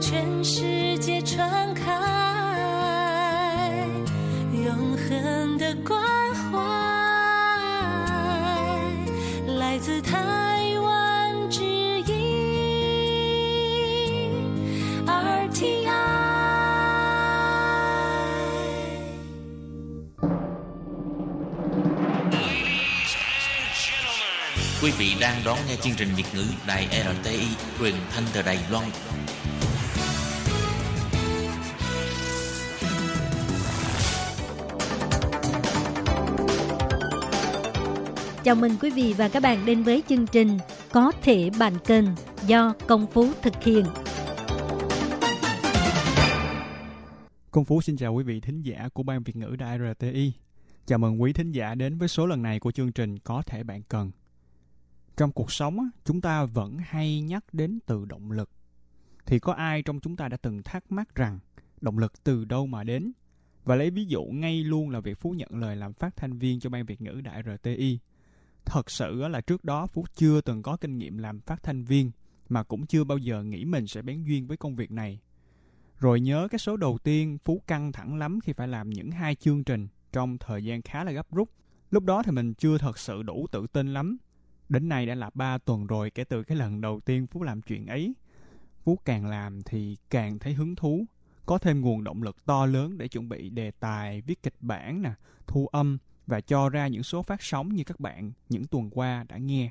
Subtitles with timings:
[0.00, 1.92] 全世界传开，
[4.52, 6.00] 永恒的关
[6.34, 6.58] 怀
[9.46, 12.14] 来自台湾之音
[15.04, 15.88] RTI。
[24.80, 28.84] Quý vị đang đón nghe chương trình Việt ngữ Đài RTI truyền thanh từ Đài Loan.
[38.48, 40.48] Chào mừng quý vị và các bạn đến với chương trình
[40.92, 42.04] Có thể bàn kênh
[42.46, 43.84] do Công Phú thực hiện.
[47.50, 50.32] Công Phú xin chào quý vị thính giả của Ban Việt ngữ Đài RTI.
[50.86, 53.62] Chào mừng quý thính giả đến với số lần này của chương trình Có thể
[53.62, 54.10] bạn cần.
[55.16, 58.50] Trong cuộc sống, chúng ta vẫn hay nhắc đến từ động lực.
[59.26, 61.38] Thì có ai trong chúng ta đã từng thắc mắc rằng
[61.80, 63.12] động lực từ đâu mà đến?
[63.64, 66.60] Và lấy ví dụ ngay luôn là việc Phú nhận lời làm phát thanh viên
[66.60, 67.98] cho Ban Việt ngữ Đại RTI.
[68.64, 72.10] Thật sự là trước đó Phú chưa từng có kinh nghiệm làm phát thanh viên
[72.48, 75.20] mà cũng chưa bao giờ nghĩ mình sẽ bén duyên với công việc này.
[75.98, 79.34] Rồi nhớ cái số đầu tiên Phú căng thẳng lắm khi phải làm những hai
[79.34, 81.50] chương trình trong thời gian khá là gấp rút.
[81.90, 84.18] Lúc đó thì mình chưa thật sự đủ tự tin lắm.
[84.68, 87.62] Đến nay đã là 3 tuần rồi kể từ cái lần đầu tiên Phú làm
[87.62, 88.14] chuyện ấy.
[88.84, 91.06] Phú càng làm thì càng thấy hứng thú,
[91.46, 95.02] có thêm nguồn động lực to lớn để chuẩn bị đề tài, viết kịch bản
[95.02, 95.12] nè,
[95.46, 99.24] thu âm và cho ra những số phát sóng như các bạn những tuần qua
[99.28, 99.70] đã nghe.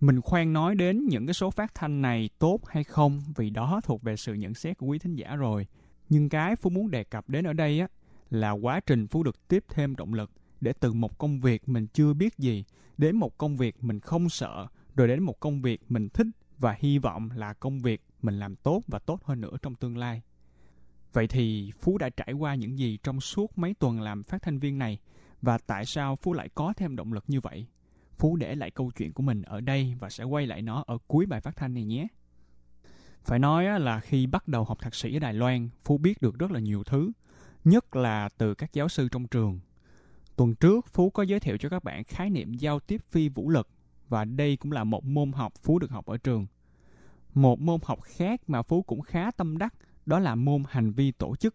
[0.00, 3.80] Mình khoan nói đến những cái số phát thanh này tốt hay không vì đó
[3.84, 5.66] thuộc về sự nhận xét của quý thính giả rồi.
[6.08, 7.88] Nhưng cái Phú muốn đề cập đến ở đây á,
[8.30, 11.86] là quá trình Phú được tiếp thêm động lực để từ một công việc mình
[11.86, 12.64] chưa biết gì
[12.98, 16.26] đến một công việc mình không sợ, rồi đến một công việc mình thích
[16.58, 19.96] và hy vọng là công việc mình làm tốt và tốt hơn nữa trong tương
[19.96, 20.22] lai.
[21.12, 24.58] Vậy thì Phú đã trải qua những gì trong suốt mấy tuần làm phát thanh
[24.58, 24.98] viên này
[25.42, 27.66] và tại sao Phú lại có thêm động lực như vậy?
[28.18, 30.98] Phú để lại câu chuyện của mình ở đây và sẽ quay lại nó ở
[31.06, 32.06] cuối bài phát thanh này nhé.
[33.24, 36.38] Phải nói là khi bắt đầu học thạc sĩ ở Đài Loan, Phú biết được
[36.38, 37.12] rất là nhiều thứ,
[37.64, 39.60] nhất là từ các giáo sư trong trường.
[40.36, 43.50] Tuần trước, Phú có giới thiệu cho các bạn khái niệm giao tiếp phi vũ
[43.50, 43.68] lực
[44.08, 46.46] và đây cũng là một môn học Phú được học ở trường.
[47.34, 49.74] Một môn học khác mà Phú cũng khá tâm đắc
[50.06, 51.54] đó là môn hành vi tổ chức.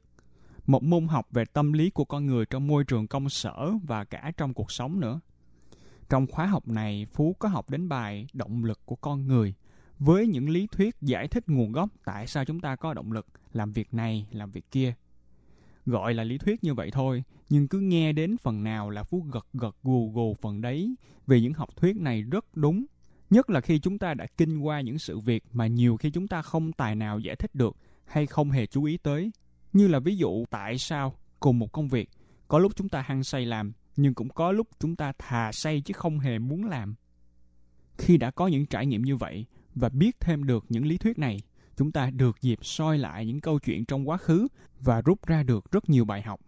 [0.67, 4.03] Một môn học về tâm lý của con người trong môi trường công sở và
[4.03, 5.19] cả trong cuộc sống nữa.
[6.09, 9.53] Trong khóa học này, Phú có học đến bài động lực của con người
[9.99, 13.27] với những lý thuyết giải thích nguồn gốc tại sao chúng ta có động lực
[13.53, 14.93] làm việc này, làm việc kia.
[15.85, 19.25] Gọi là lý thuyết như vậy thôi, nhưng cứ nghe đến phần nào là Phú
[19.31, 20.95] gật gật gù gù phần đấy
[21.27, 22.85] vì những học thuyết này rất đúng.
[23.29, 26.27] Nhất là khi chúng ta đã kinh qua những sự việc mà nhiều khi chúng
[26.27, 29.31] ta không tài nào giải thích được hay không hề chú ý tới.
[29.75, 32.09] Như là ví dụ tại sao cùng một công việc,
[32.47, 35.81] có lúc chúng ta hăng say làm, nhưng cũng có lúc chúng ta thà say
[35.81, 36.95] chứ không hề muốn làm.
[37.97, 41.19] Khi đã có những trải nghiệm như vậy và biết thêm được những lý thuyết
[41.19, 41.39] này,
[41.77, 44.47] chúng ta được dịp soi lại những câu chuyện trong quá khứ
[44.79, 46.39] và rút ra được rất nhiều bài học.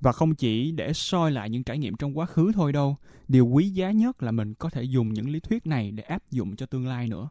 [0.00, 2.96] Và không chỉ để soi lại những trải nghiệm trong quá khứ thôi đâu,
[3.28, 6.30] điều quý giá nhất là mình có thể dùng những lý thuyết này để áp
[6.30, 7.28] dụng cho tương lai nữa.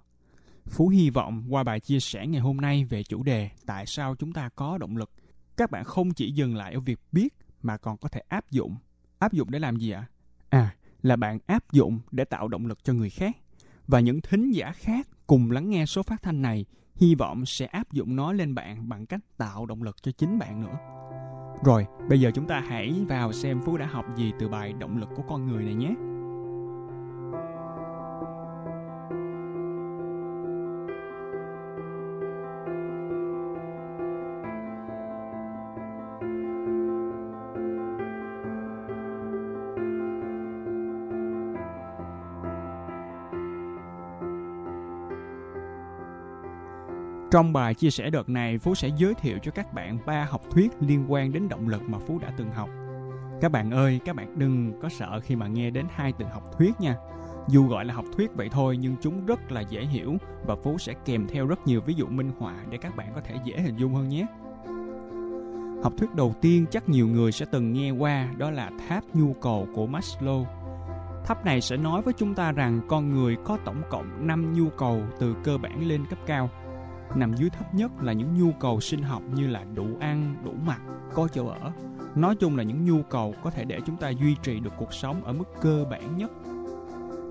[0.70, 4.16] Phú hy vọng qua bài chia sẻ ngày hôm nay về chủ đề tại sao
[4.16, 5.12] chúng ta có động lực,
[5.58, 8.76] các bạn không chỉ dừng lại ở việc biết mà còn có thể áp dụng.
[9.20, 10.06] Áp dụng để làm gì ạ?
[10.50, 13.38] À, là bạn áp dụng để tạo động lực cho người khác.
[13.88, 17.66] Và những thính giả khác cùng lắng nghe số phát thanh này, hy vọng sẽ
[17.66, 20.78] áp dụng nó lên bạn bằng cách tạo động lực cho chính bạn nữa.
[21.64, 24.98] Rồi, bây giờ chúng ta hãy vào xem Phú đã học gì từ bài động
[24.98, 25.96] lực của con người này nhé.
[47.32, 50.42] Trong bài chia sẻ đợt này, Phú sẽ giới thiệu cho các bạn ba học
[50.52, 52.70] thuyết liên quan đến động lực mà Phú đã từng học.
[53.42, 56.44] Các bạn ơi, các bạn đừng có sợ khi mà nghe đến hai từ học
[56.58, 56.96] thuyết nha.
[57.48, 60.78] Dù gọi là học thuyết vậy thôi nhưng chúng rất là dễ hiểu và Phú
[60.78, 63.60] sẽ kèm theo rất nhiều ví dụ minh họa để các bạn có thể dễ
[63.62, 64.26] hình dung hơn nhé.
[65.84, 69.34] Học thuyết đầu tiên chắc nhiều người sẽ từng nghe qua đó là tháp nhu
[69.34, 70.46] cầu của Maslow.
[71.26, 74.70] Tháp này sẽ nói với chúng ta rằng con người có tổng cộng 5 nhu
[74.70, 76.50] cầu từ cơ bản lên cấp cao–
[77.16, 80.52] nằm dưới thấp nhất là những nhu cầu sinh học như là đủ ăn, đủ
[80.66, 80.82] mặc,
[81.14, 81.72] có chỗ ở.
[82.16, 84.94] Nói chung là những nhu cầu có thể để chúng ta duy trì được cuộc
[84.94, 86.32] sống ở mức cơ bản nhất.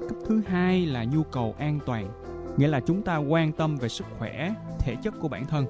[0.09, 2.09] Cấp thứ hai là nhu cầu an toàn,
[2.57, 5.67] nghĩa là chúng ta quan tâm về sức khỏe, thể chất của bản thân.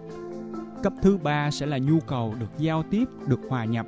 [0.83, 3.87] Cấp thứ ba sẽ là nhu cầu được giao tiếp, được hòa nhập.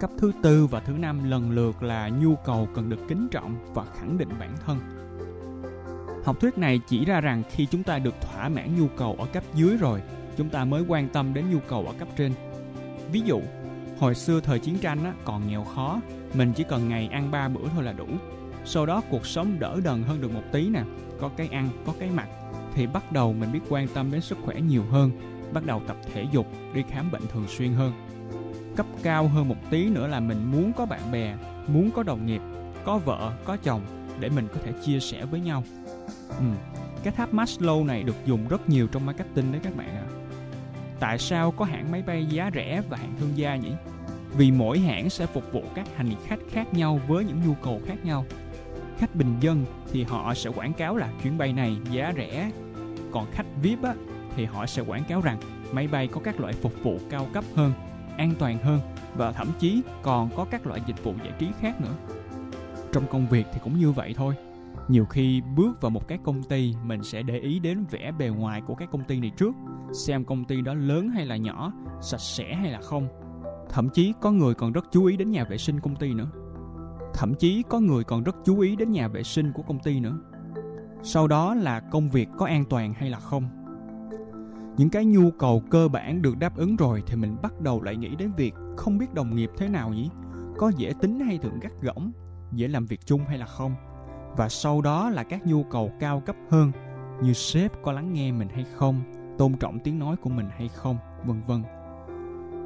[0.00, 3.74] Cấp thứ tư và thứ năm lần lượt là nhu cầu cần được kính trọng
[3.74, 4.78] và khẳng định bản thân.
[6.24, 9.26] Học thuyết này chỉ ra rằng khi chúng ta được thỏa mãn nhu cầu ở
[9.26, 10.02] cấp dưới rồi,
[10.36, 12.32] chúng ta mới quan tâm đến nhu cầu ở cấp trên.
[13.12, 13.40] Ví dụ,
[13.98, 16.00] hồi xưa thời chiến tranh á, còn nghèo khó,
[16.34, 18.06] mình chỉ cần ngày ăn ba bữa thôi là đủ.
[18.64, 20.82] Sau đó cuộc sống đỡ đần hơn được một tí nè,
[21.20, 22.28] có cái ăn, có cái mặc,
[22.74, 25.10] thì bắt đầu mình biết quan tâm đến sức khỏe nhiều hơn,
[25.52, 27.92] bắt đầu tập thể dục, đi khám bệnh thường xuyên hơn.
[28.76, 31.36] Cấp cao hơn một tí nữa là mình muốn có bạn bè,
[31.66, 32.40] muốn có đồng nghiệp,
[32.84, 33.80] có vợ, có chồng
[34.20, 35.64] để mình có thể chia sẻ với nhau.
[36.28, 36.44] Ừ,
[37.02, 40.04] cái tháp Maslow này được dùng rất nhiều trong marketing đấy các bạn ạ.
[40.08, 40.12] À.
[41.00, 43.72] Tại sao có hãng máy bay giá rẻ và hãng thương gia nhỉ?
[44.36, 47.80] Vì mỗi hãng sẽ phục vụ các hành khách khác nhau với những nhu cầu
[47.86, 48.24] khác nhau.
[48.98, 52.50] Khách bình dân thì họ sẽ quảng cáo là chuyến bay này giá rẻ,
[53.12, 53.94] còn khách VIP á,
[54.36, 55.38] thì họ sẽ quảng cáo rằng
[55.72, 57.72] máy bay có các loại phục vụ cao cấp hơn,
[58.16, 58.80] an toàn hơn
[59.14, 61.94] và thậm chí còn có các loại dịch vụ giải trí khác nữa.
[62.92, 64.34] Trong công việc thì cũng như vậy thôi
[64.88, 68.28] nhiều khi bước vào một cái công ty, mình sẽ để ý đến vẻ bề
[68.28, 69.54] ngoài của cái công ty này trước,
[69.92, 73.08] xem công ty đó lớn hay là nhỏ, sạch sẽ hay là không.
[73.70, 76.28] Thậm chí có người còn rất chú ý đến nhà vệ sinh công ty nữa.
[77.14, 80.00] Thậm chí có người còn rất chú ý đến nhà vệ sinh của công ty
[80.00, 80.18] nữa.
[81.02, 83.48] Sau đó là công việc có an toàn hay là không.
[84.76, 87.96] Những cái nhu cầu cơ bản được đáp ứng rồi thì mình bắt đầu lại
[87.96, 90.10] nghĩ đến việc không biết đồng nghiệp thế nào nhỉ?
[90.58, 92.12] Có dễ tính hay thường gắt gỏng,
[92.52, 93.74] dễ làm việc chung hay là không?
[94.36, 96.72] Và sau đó là các nhu cầu cao cấp hơn,
[97.22, 99.02] như sếp có lắng nghe mình hay không,
[99.38, 101.62] tôn trọng tiếng nói của mình hay không, vân vân.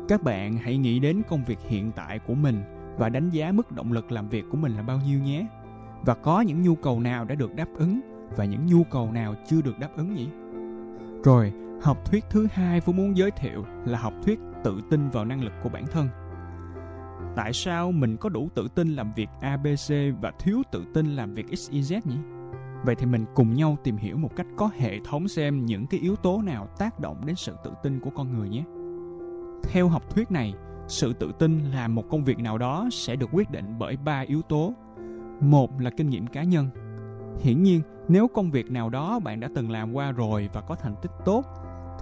[0.08, 2.62] Các bạn hãy nghĩ đến công việc hiện tại của mình
[2.98, 5.46] và đánh giá mức động lực làm việc của mình là bao nhiêu nhé.
[6.02, 8.00] Và có những nhu cầu nào đã được đáp ứng
[8.36, 10.28] và những nhu cầu nào chưa được đáp ứng nhỉ?
[11.24, 11.52] Rồi,
[11.82, 15.44] học thuyết thứ hai Phú muốn giới thiệu là học thuyết tự tin vào năng
[15.44, 16.08] lực của bản thân
[17.36, 21.34] tại sao mình có đủ tự tin làm việc ABC và thiếu tự tin làm
[21.34, 22.16] việc XYZ nhỉ?
[22.84, 26.00] Vậy thì mình cùng nhau tìm hiểu một cách có hệ thống xem những cái
[26.00, 28.64] yếu tố nào tác động đến sự tự tin của con người nhé.
[29.62, 30.54] Theo học thuyết này,
[30.88, 34.20] sự tự tin làm một công việc nào đó sẽ được quyết định bởi ba
[34.20, 34.74] yếu tố.
[35.40, 36.68] Một là kinh nghiệm cá nhân.
[37.40, 40.74] Hiển nhiên, nếu công việc nào đó bạn đã từng làm qua rồi và có
[40.74, 41.44] thành tích tốt,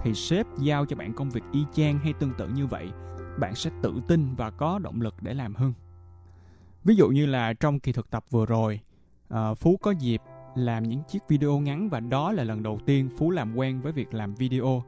[0.03, 2.91] thì sếp giao cho bạn công việc y chang hay tương tự như vậy
[3.39, 5.73] bạn sẽ tự tin và có động lực để làm hơn.
[6.83, 8.79] Ví dụ như là trong kỳ thực tập vừa rồi,
[9.27, 10.21] ờ, Phú có dịp
[10.55, 13.91] làm những chiếc video ngắn và đó là lần đầu tiên Phú làm quen với
[13.91, 14.83] việc làm video.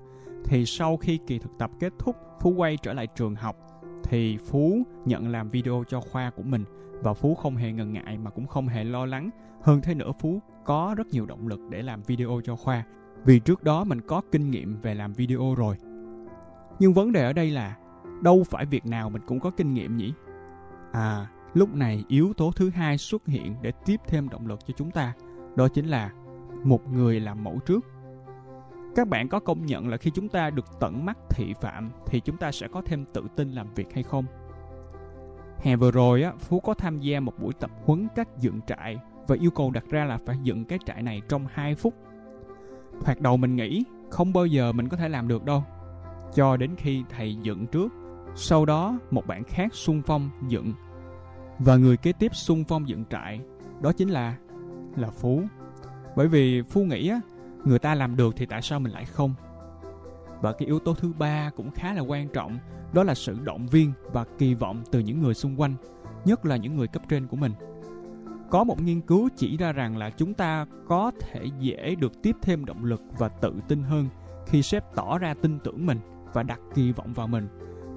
[0.45, 3.55] Thì sau khi kỳ thực tập kết thúc, Phú quay trở lại trường học
[4.03, 6.63] thì Phú nhận làm video cho khoa của mình
[7.01, 9.29] và Phú không hề ngần ngại mà cũng không hề lo lắng.
[9.61, 12.83] Hơn thế nữa Phú có rất nhiều động lực để làm video cho khoa
[13.25, 15.75] vì trước đó mình có kinh nghiệm về làm video rồi.
[16.79, 17.75] Nhưng vấn đề ở đây là
[18.21, 20.13] đâu phải việc nào mình cũng có kinh nghiệm nhỉ?
[20.91, 24.73] À lúc này yếu tố thứ hai xuất hiện để tiếp thêm động lực cho
[24.77, 25.13] chúng ta,
[25.55, 26.11] đó chính là
[26.63, 27.85] một người làm mẫu trước.
[28.95, 32.19] Các bạn có công nhận là khi chúng ta được tận mắt thị phạm thì
[32.19, 34.25] chúng ta sẽ có thêm tự tin làm việc hay không?
[35.59, 38.97] Hè vừa rồi á, phú có tham gia một buổi tập huấn cách dựng trại
[39.27, 41.93] và yêu cầu đặt ra là phải dựng cái trại này trong 2 phút.
[43.01, 45.63] Thoạt đầu mình nghĩ không bao giờ mình có thể làm được đâu.
[46.33, 47.93] Cho đến khi thầy dựng trước
[48.39, 50.73] sau đó, một bạn khác xung phong dựng
[51.59, 53.41] và người kế tiếp xung phong dựng trại,
[53.81, 54.37] đó chính là
[54.95, 55.41] là Phú.
[56.15, 57.21] Bởi vì Phú nghĩ á,
[57.65, 59.33] người ta làm được thì tại sao mình lại không?
[60.41, 62.57] Và cái yếu tố thứ ba cũng khá là quan trọng,
[62.93, 65.73] đó là sự động viên và kỳ vọng từ những người xung quanh,
[66.25, 67.51] nhất là những người cấp trên của mình.
[68.49, 72.35] Có một nghiên cứu chỉ ra rằng là chúng ta có thể dễ được tiếp
[72.41, 74.09] thêm động lực và tự tin hơn
[74.47, 75.99] khi sếp tỏ ra tin tưởng mình
[76.33, 77.47] và đặt kỳ vọng vào mình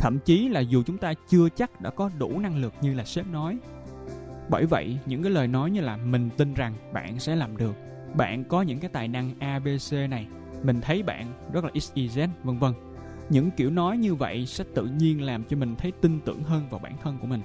[0.01, 3.05] thậm chí là dù chúng ta chưa chắc đã có đủ năng lực như là
[3.05, 3.59] sếp nói.
[4.49, 7.75] Bởi vậy, những cái lời nói như là mình tin rằng bạn sẽ làm được,
[8.15, 10.27] bạn có những cái tài năng abc này,
[10.63, 12.73] mình thấy bạn rất là xyz vân vân.
[13.31, 16.63] Những kiểu nói như vậy sẽ tự nhiên làm cho mình thấy tin tưởng hơn
[16.71, 17.41] vào bản thân của mình.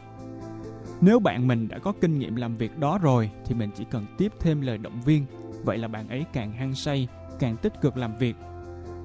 [1.01, 4.05] Nếu bạn mình đã có kinh nghiệm làm việc đó rồi, thì mình chỉ cần
[4.17, 5.25] tiếp thêm lời động viên.
[5.63, 7.07] Vậy là bạn ấy càng hăng say,
[7.39, 8.35] càng tích cực làm việc.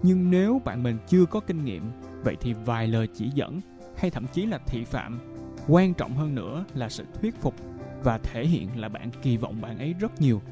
[0.02, 1.82] Nhưng nếu bạn mình chưa có kinh nghiệm
[2.24, 3.60] vậy thì vài lời chỉ dẫn,
[3.96, 5.20] hay thậm chí là thị phạm,
[5.68, 7.54] quan trọng hơn nữa là sự thuyết phục
[8.02, 10.42] và thể hiện là bạn kỳ vọng bạn ấy rất nhiều.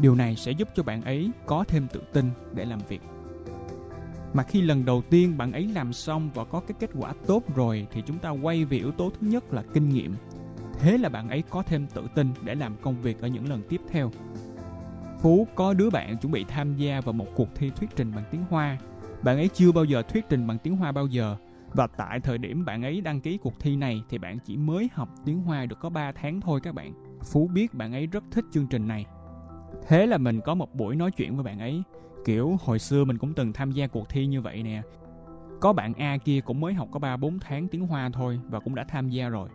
[0.00, 3.00] Điều này sẽ giúp cho bạn ấy có thêm tự tin để làm việc.
[4.32, 7.42] Mà khi lần đầu tiên bạn ấy làm xong và có cái kết quả tốt
[7.54, 10.14] rồi thì chúng ta quay về yếu tố thứ nhất là kinh nghiệm.
[10.78, 13.62] Thế là bạn ấy có thêm tự tin để làm công việc ở những lần
[13.68, 14.10] tiếp theo.
[15.20, 18.24] Phú có đứa bạn chuẩn bị tham gia vào một cuộc thi thuyết trình bằng
[18.30, 18.78] tiếng hoa.
[19.22, 21.36] Bạn ấy chưa bao giờ thuyết trình bằng tiếng Hoa bao giờ.
[21.74, 24.88] Và tại thời điểm bạn ấy đăng ký cuộc thi này thì bạn chỉ mới
[24.92, 26.92] học tiếng Hoa được có 3 tháng thôi các bạn.
[27.32, 29.06] Phú biết bạn ấy rất thích chương trình này.
[29.88, 31.82] Thế là mình có một buổi nói chuyện với bạn ấy.
[32.24, 34.82] Kiểu hồi xưa mình cũng từng tham gia cuộc thi như vậy nè.
[35.60, 38.74] Có bạn A kia cũng mới học có 3-4 tháng tiếng Hoa thôi và cũng
[38.74, 39.48] đã tham gia rồi.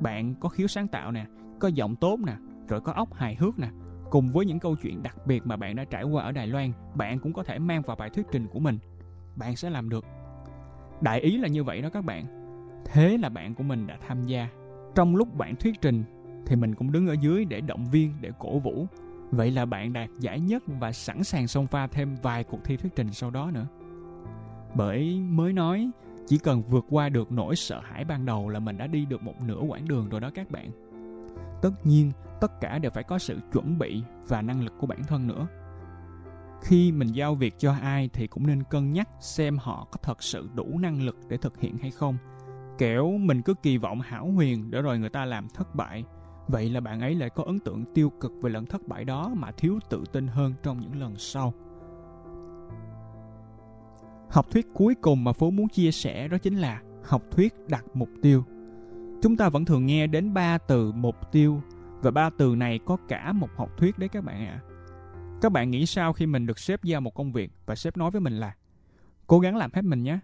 [0.00, 1.26] Bạn có khiếu sáng tạo nè,
[1.60, 2.36] có giọng tốt nè,
[2.68, 3.68] rồi có óc hài hước nè.
[4.10, 6.72] Cùng với những câu chuyện đặc biệt mà bạn đã trải qua ở Đài Loan,
[6.94, 8.78] bạn cũng có thể mang vào bài thuyết trình của mình.
[9.40, 10.04] Bạn sẽ làm được.
[11.00, 12.26] Đại ý là như vậy đó các bạn.
[12.84, 14.48] Thế là bạn của mình đã tham gia.
[14.94, 16.04] Trong lúc bạn thuyết trình
[16.46, 18.86] thì mình cũng đứng ở dưới để động viên, để cổ vũ.
[19.30, 22.76] Vậy là bạn đạt giải nhất và sẵn sàng xông pha thêm vài cuộc thi
[22.76, 23.66] thuyết trình sau đó nữa.
[24.74, 25.90] Bởi mới nói,
[26.26, 29.22] chỉ cần vượt qua được nỗi sợ hãi ban đầu là mình đã đi được
[29.22, 30.70] một nửa quãng đường rồi đó các bạn.
[31.62, 35.04] Tất nhiên, tất cả đều phải có sự chuẩn bị và năng lực của bản
[35.04, 35.46] thân nữa.
[36.62, 40.22] Khi mình giao việc cho ai thì cũng nên cân nhắc xem họ có thật
[40.22, 42.16] sự đủ năng lực để thực hiện hay không.
[42.78, 46.04] Kẻo mình cứ kỳ vọng hảo huyền để rồi người ta làm thất bại.
[46.48, 49.30] Vậy là bạn ấy lại có ấn tượng tiêu cực về lần thất bại đó
[49.34, 51.54] mà thiếu tự tin hơn trong những lần sau.
[54.30, 57.84] Học thuyết cuối cùng mà phố muốn chia sẻ đó chính là học thuyết đặt
[57.94, 58.44] mục tiêu.
[59.22, 61.62] Chúng ta vẫn thường nghe đến ba từ mục tiêu
[62.02, 64.62] và ba từ này có cả một học thuyết đấy các bạn ạ.
[64.64, 64.69] À.
[65.40, 68.10] Các bạn nghĩ sao khi mình được sếp giao một công việc và sếp nói
[68.10, 68.54] với mình là
[69.26, 70.18] cố gắng làm hết mình nhé.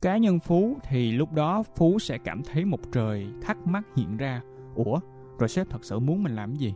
[0.00, 4.16] Cá nhân Phú thì lúc đó Phú sẽ cảm thấy một trời thắc mắc hiện
[4.16, 4.42] ra.
[4.74, 5.00] Ủa,
[5.38, 6.74] rồi sếp thật sự muốn mình làm gì?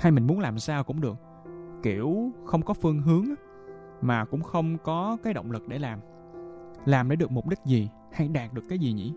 [0.00, 1.16] Hay mình muốn làm sao cũng được.
[1.82, 3.26] Kiểu không có phương hướng
[4.00, 6.00] mà cũng không có cái động lực để làm.
[6.84, 9.14] Làm để được mục đích gì hay đạt được cái gì nhỉ?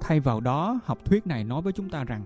[0.00, 2.24] Thay vào đó, học thuyết này nói với chúng ta rằng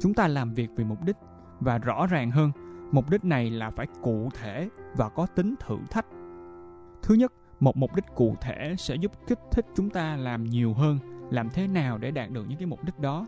[0.00, 1.16] chúng ta làm việc vì mục đích
[1.60, 2.50] và rõ ràng hơn,
[2.92, 6.06] mục đích này là phải cụ thể và có tính thử thách.
[7.02, 10.74] Thứ nhất, một mục đích cụ thể sẽ giúp kích thích chúng ta làm nhiều
[10.74, 10.98] hơn,
[11.30, 13.26] làm thế nào để đạt được những cái mục đích đó.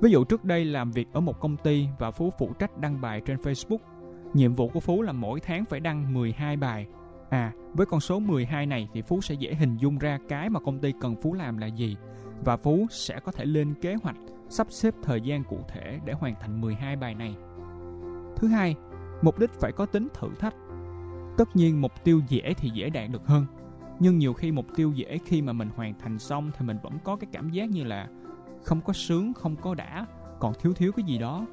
[0.00, 3.00] Ví dụ trước đây làm việc ở một công ty và Phú phụ trách đăng
[3.00, 3.78] bài trên Facebook.
[4.34, 6.86] Nhiệm vụ của Phú là mỗi tháng phải đăng 12 bài.
[7.30, 10.60] À, với con số 12 này thì Phú sẽ dễ hình dung ra cái mà
[10.60, 11.96] công ty cần Phú làm là gì
[12.44, 14.16] và Phú sẽ có thể lên kế hoạch
[14.48, 17.36] sắp xếp thời gian cụ thể để hoàn thành 12 bài này.
[18.36, 18.76] Thứ hai,
[19.22, 20.54] mục đích phải có tính thử thách.
[21.36, 23.46] Tất nhiên mục tiêu dễ thì dễ đạt được hơn,
[23.98, 26.92] nhưng nhiều khi mục tiêu dễ khi mà mình hoàn thành xong thì mình vẫn
[27.04, 28.08] có cái cảm giác như là
[28.64, 30.06] không có sướng, không có đã,
[30.40, 31.46] còn thiếu thiếu cái gì đó.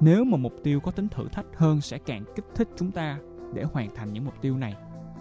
[0.00, 3.18] Nếu mà mục tiêu có tính thử thách hơn sẽ càng kích thích chúng ta
[3.54, 4.74] để hoàn thành những mục tiêu này.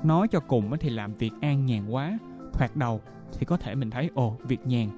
[0.04, 2.18] Nói cho cùng thì làm việc an nhàn quá,
[2.54, 3.02] thoạt đầu
[3.40, 4.90] thì có thể mình thấy ồ việc nhàn,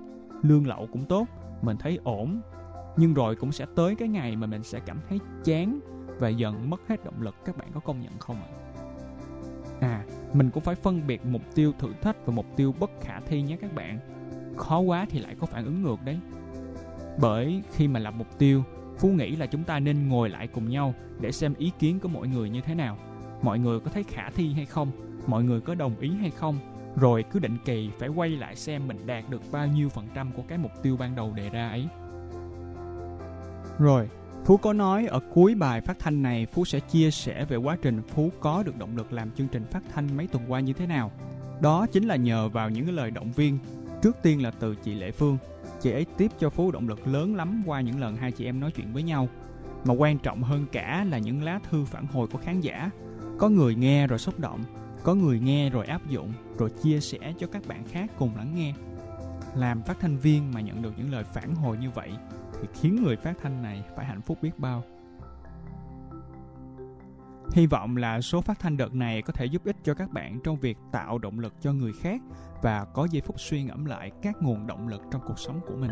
[0.43, 1.27] lương lậu cũng tốt,
[1.62, 2.41] mình thấy ổn.
[2.97, 5.79] Nhưng rồi cũng sẽ tới cái ngày mà mình sẽ cảm thấy chán
[6.19, 8.50] và dần mất hết động lực các bạn có công nhận không ạ?
[9.79, 13.19] À, mình cũng phải phân biệt mục tiêu thử thách và mục tiêu bất khả
[13.19, 14.00] thi nhé các bạn.
[14.57, 16.19] Khó quá thì lại có phản ứng ngược đấy.
[17.19, 18.63] Bởi khi mà lập mục tiêu,
[18.98, 22.07] Phú nghĩ là chúng ta nên ngồi lại cùng nhau để xem ý kiến của
[22.07, 22.98] mọi người như thế nào.
[23.41, 24.91] Mọi người có thấy khả thi hay không?
[25.27, 26.60] Mọi người có đồng ý hay không?
[26.95, 30.31] Rồi cứ định kỳ phải quay lại xem mình đạt được bao nhiêu phần trăm
[30.31, 31.88] của cái mục tiêu ban đầu đề ra ấy.
[33.79, 34.10] Rồi,
[34.45, 37.77] Phú có nói ở cuối bài phát thanh này Phú sẽ chia sẻ về quá
[37.81, 40.73] trình Phú có được động lực làm chương trình phát thanh mấy tuần qua như
[40.73, 41.11] thế nào.
[41.61, 43.59] Đó chính là nhờ vào những cái lời động viên.
[44.01, 45.37] Trước tiên là từ chị Lệ Phương.
[45.81, 48.59] Chị ấy tiếp cho Phú động lực lớn lắm qua những lần hai chị em
[48.59, 49.29] nói chuyện với nhau.
[49.85, 52.89] Mà quan trọng hơn cả là những lá thư phản hồi của khán giả.
[53.37, 54.63] Có người nghe rồi xúc động,
[55.03, 58.55] có người nghe rồi áp dụng, rồi chia sẻ cho các bạn khác cùng lắng
[58.55, 58.73] nghe.
[59.55, 62.09] Làm phát thanh viên mà nhận được những lời phản hồi như vậy
[62.62, 64.83] thì khiến người phát thanh này phải hạnh phúc biết bao.
[67.53, 70.39] Hy vọng là số phát thanh đợt này có thể giúp ích cho các bạn
[70.43, 72.21] trong việc tạo động lực cho người khác
[72.62, 75.75] và có giây phút suy ngẫm lại các nguồn động lực trong cuộc sống của
[75.75, 75.91] mình.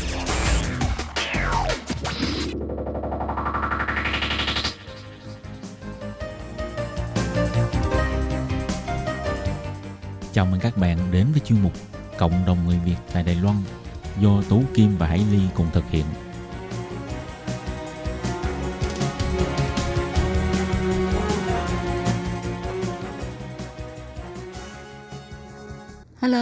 [10.41, 11.73] Chào mừng các bạn đến với chuyên mục
[12.17, 13.55] Cộng đồng người Việt tại Đài Loan
[14.19, 16.05] do Tú Kim và Hải Ly cùng thực hiện.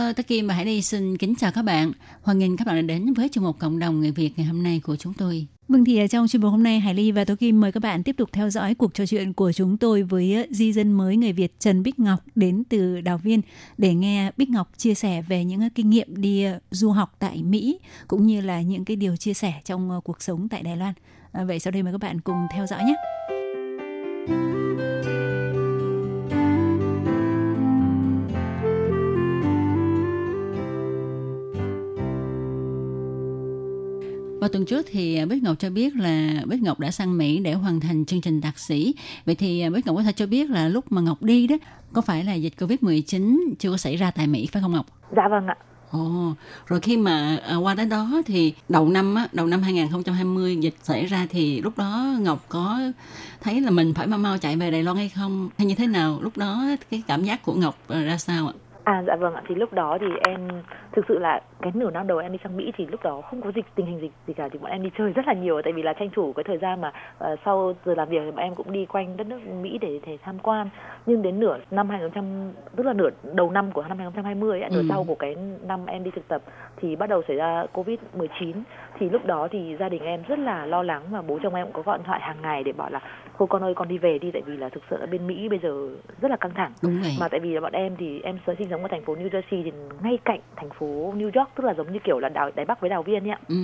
[0.10, 1.92] Hello, Tất Kim và Hải Ly xin kính chào các bạn.
[2.22, 4.64] Hoan nghênh các bạn đã đến với chương mục Cộng đồng người Việt ngày hôm
[4.64, 5.48] nay của chúng tôi.
[5.68, 7.84] Vâng thì ờ, trong chương mục hôm nay Hải Ly và Tố Kim mời các
[7.84, 10.92] bạn tiếp tục theo dõi cuộc trò chuyện của chúng tôi với ờ, di dân
[10.92, 13.42] mới người Việt Trần Bích Ngọc đến từ Đào Viên
[13.78, 17.44] để nghe Bích Ngọc chia sẻ về những ờ, kinh nghiệm đi du học tại
[17.44, 20.94] Mỹ cũng như là những cái điều chia sẻ trong cuộc sống tại Đài Loan.
[21.32, 22.96] À, vậy sau đây mời các bạn cùng theo dõi nhé.
[34.40, 37.54] Vào tuần trước thì Bích Ngọc cho biết là Bích Ngọc đã sang Mỹ để
[37.54, 38.96] hoàn thành chương trình thạc sĩ.
[39.26, 41.56] Vậy thì Bích Ngọc có thể cho biết là lúc mà Ngọc đi đó,
[41.94, 44.86] có phải là dịch Covid-19 chưa có xảy ra tại Mỹ phải không Ngọc?
[45.16, 45.56] Dạ vâng ạ.
[45.92, 46.34] Ồ,
[46.68, 50.76] rồi khi mà à, qua đến đó thì đầu năm á, đầu năm 2020 dịch
[50.82, 52.80] xảy ra thì lúc đó Ngọc có
[53.42, 55.50] thấy là mình phải mau mau chạy về Đài Loan hay không?
[55.58, 56.18] Hay như thế nào?
[56.22, 58.54] Lúc đó cái cảm giác của Ngọc à, ra sao ạ?
[58.84, 60.48] À dạ vâng ạ, thì lúc đó thì em
[60.96, 63.42] thực sự là cái nửa năm đầu em đi sang Mỹ thì lúc đó không
[63.42, 65.62] có dịch tình hình dịch gì cả thì bọn em đi chơi rất là nhiều
[65.62, 66.92] tại vì là tranh thủ cái thời gian mà
[67.34, 70.00] uh, sau giờ làm việc thì bọn em cũng đi quanh đất nước Mỹ để
[70.06, 70.70] để tham quan
[71.06, 72.24] nhưng đến nửa năm 2000
[72.76, 74.86] tức là nửa đầu năm của năm 2020 ấy, nửa Ừ.
[74.90, 75.36] sau của cái
[75.68, 76.42] năm em đi thực tập
[76.78, 78.64] thì bắt đầu xảy ra Covid 19
[79.00, 81.66] thì lúc đó thì gia đình em rất là lo lắng và bố chồng em
[81.66, 83.00] cũng có gọi điện thoại hàng ngày để bảo là
[83.38, 85.50] thôi con ơi con đi về đi tại vì là thực sự ở bên Mỹ
[85.50, 85.90] bây giờ
[86.22, 87.12] rất là căng thẳng Đúng vậy.
[87.20, 89.64] mà tại vì là bọn em thì em sinh sống ở thành phố New Jersey
[89.64, 89.72] thì
[90.04, 90.86] ngay cạnh thành phố
[91.18, 93.32] New York tức là giống như kiểu là đảo Đài Bắc với đảo Viên ấy
[93.32, 93.40] ạ.
[93.48, 93.56] Ừ.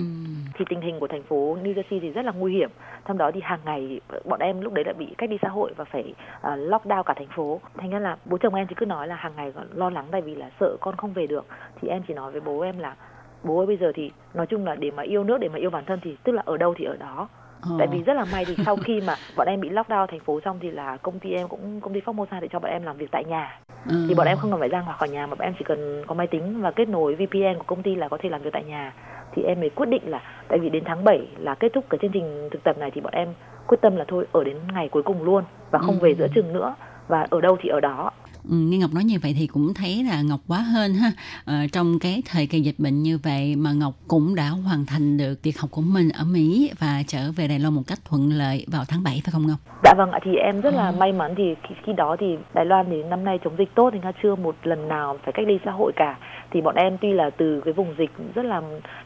[0.54, 2.70] thì tình hình của thành phố New Jersey thì rất là nguy hiểm.
[3.08, 5.72] Trong đó thì hàng ngày bọn em lúc đấy đã bị cách ly xã hội
[5.76, 7.60] và phải uh, lockdown cả thành phố.
[7.76, 10.20] Thành ra là bố chồng em thì cứ nói là hàng ngày lo lắng tại
[10.20, 11.46] vì là sợ con không về được.
[11.80, 12.96] Thì em chỉ nói với bố em là
[13.42, 15.70] bố ơi bây giờ thì nói chung là để mà yêu nước để mà yêu
[15.70, 17.28] bản thân thì tức là ở đâu thì ở đó
[17.70, 17.76] Ồ.
[17.78, 20.40] tại vì rất là may thì sau khi mà bọn em bị lockdown thành phố
[20.44, 22.96] xong thì là công ty em cũng công ty Formosa để cho bọn em làm
[22.96, 23.58] việc tại nhà
[23.90, 23.94] Ừ.
[24.08, 26.04] thì bọn em không cần phải ra ngoài khỏi nhà mà bọn em chỉ cần
[26.06, 28.50] có máy tính và kết nối VPN của công ty là có thể làm việc
[28.52, 28.92] tại nhà
[29.34, 31.98] thì em mới quyết định là tại vì đến tháng 7 là kết thúc cái
[32.02, 33.28] chương trình thực tập này thì bọn em
[33.66, 36.04] quyết tâm là thôi ở đến ngày cuối cùng luôn và không Ừ.
[36.04, 36.74] về giữa chừng nữa
[37.08, 38.10] và ở đâu thì ở đó
[38.50, 41.12] nghe Ngọc nói như vậy thì cũng thấy là Ngọc quá hên ha
[41.44, 45.16] ờ, trong cái thời kỳ dịch bệnh như vậy mà Ngọc cũng đã hoàn thành
[45.16, 48.30] được việc học của mình ở Mỹ và trở về Đài Loan một cách thuận
[48.32, 49.58] lợi vào tháng 7 phải không Ngọc?
[49.84, 50.94] Dạ vâng ạ, thì em rất là Ừ.
[50.98, 53.90] may mắn thì khi, khi đó thì Đài Loan thì năm nay chống dịch tốt
[53.92, 56.18] thì chưa một lần nào phải cách ly xã hội cả.
[56.50, 58.62] Thì bọn em tuy là từ cái vùng dịch rất là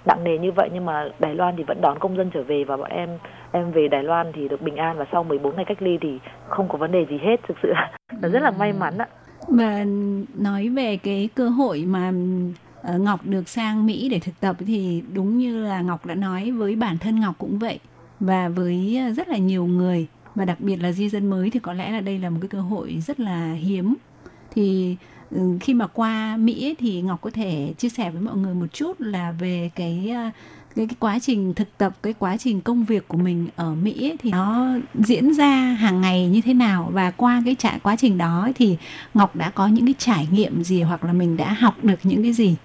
[0.06, 2.64] nặng nề như vậy nhưng mà Đài Loan thì vẫn đón công dân trở về
[2.64, 3.08] và bọn em
[3.52, 6.18] em về Đài Loan thì được bình an và sau 14 ngày cách ly thì
[6.48, 7.90] không có vấn đề gì hết thực sự là
[8.22, 9.06] là rất là may mắn ạ.
[9.48, 9.86] Và
[10.34, 12.12] nói về cái cơ hội mà
[12.82, 16.50] ờ, Ngọc được sang Mỹ để thực tập thì đúng như là Ngọc đã nói,
[16.50, 17.78] với bản thân Ngọc cũng vậy.
[18.20, 21.60] Và với ờ, rất là nhiều người, và đặc biệt là di dân mới thì
[21.60, 23.94] có lẽ là đây là một cái cơ hội rất là hiếm.
[24.50, 24.96] Thì
[25.30, 28.66] ừ, khi mà qua Mỹ thì Ngọc có thể chia sẻ với mọi người một
[28.72, 30.30] chút là về cái ờ,
[30.76, 34.08] cái, cái quá trình thực tập cái quá trình công việc của mình ở Mỹ
[34.10, 37.96] ấy, thì nó diễn ra hàng ngày như thế nào và qua cái trải quá
[37.98, 38.78] trình đó ấy, thì
[39.14, 42.22] Ngọc đã có những cái trải nghiệm gì hoặc là mình đã học được những
[42.22, 42.56] cái gì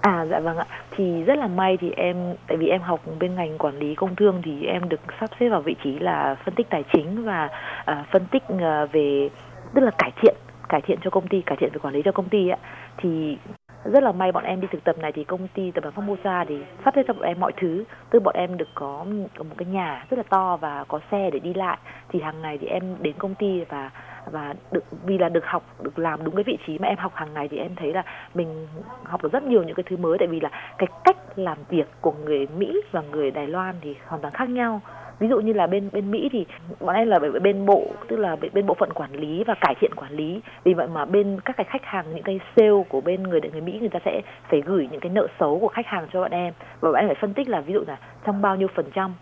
[0.00, 0.66] À dạ vâng ạ.
[0.90, 4.16] Thì rất là may thì em tại vì em học bên ngành quản lý công
[4.16, 7.48] thương thì em được sắp xếp vào vị trí là phân tích tài chính và
[7.84, 9.28] à, phân tích à, về
[9.74, 10.34] tức là cải thiện
[10.70, 12.58] cải thiện cho công ty, cải thiện về quản lý cho công ty ạ.
[12.98, 13.36] Thì
[13.84, 16.44] rất là may bọn em đi thực tập này thì công ty tập đoàn Formosa
[16.48, 17.84] thì sắp xếp cho bọn em mọi thứ.
[18.10, 19.04] Tức bọn em được có
[19.38, 21.78] một cái nhà rất là to và có xe để đi lại.
[22.08, 23.90] Thì hàng ngày thì em đến công ty và
[24.30, 27.12] và được, vì là được học, được làm đúng cái vị trí mà em học
[27.14, 28.02] hàng ngày thì em thấy là
[28.34, 28.66] mình
[29.04, 30.18] học được rất nhiều những cái thứ mới.
[30.18, 33.96] Tại vì là cái cách làm việc của người Mỹ và người Đài Loan thì
[34.06, 34.80] hoàn toàn khác nhau
[35.20, 36.46] ví dụ như là bên bên Mỹ thì
[36.80, 39.74] bọn em là bên- bên bộ tức là bên, bộ phận quản lý và cải
[39.80, 40.40] thiện quản lý.
[40.64, 43.60] Vì vậy mà bên các cái khách hàng những cái sale của bên người người
[43.60, 46.30] Mỹ người ta sẽ phải gửi những cái nợ xấu của khách hàng cho bọn
[46.30, 46.52] em.
[46.80, 49.14] Và bọn em phải phân tích là ví dụ là trong bao nhiêu phần trăm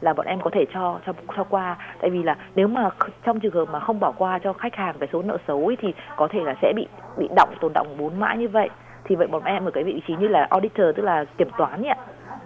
[0.00, 1.76] là bọn em có thể cho cho cho qua.
[2.00, 2.90] Tại vì là nếu mà
[3.24, 5.76] trong trường hợp mà không bỏ qua cho khách hàng cái số nợ xấu ấy
[5.76, 6.86] thì có thể là sẽ bị
[7.18, 8.68] bị động tồn động bốn mãi như vậy.
[9.04, 11.82] Thì vậy bọn em ở cái vị trí như là auditor tức là kiểm toán
[11.82, 11.96] ấy ạ.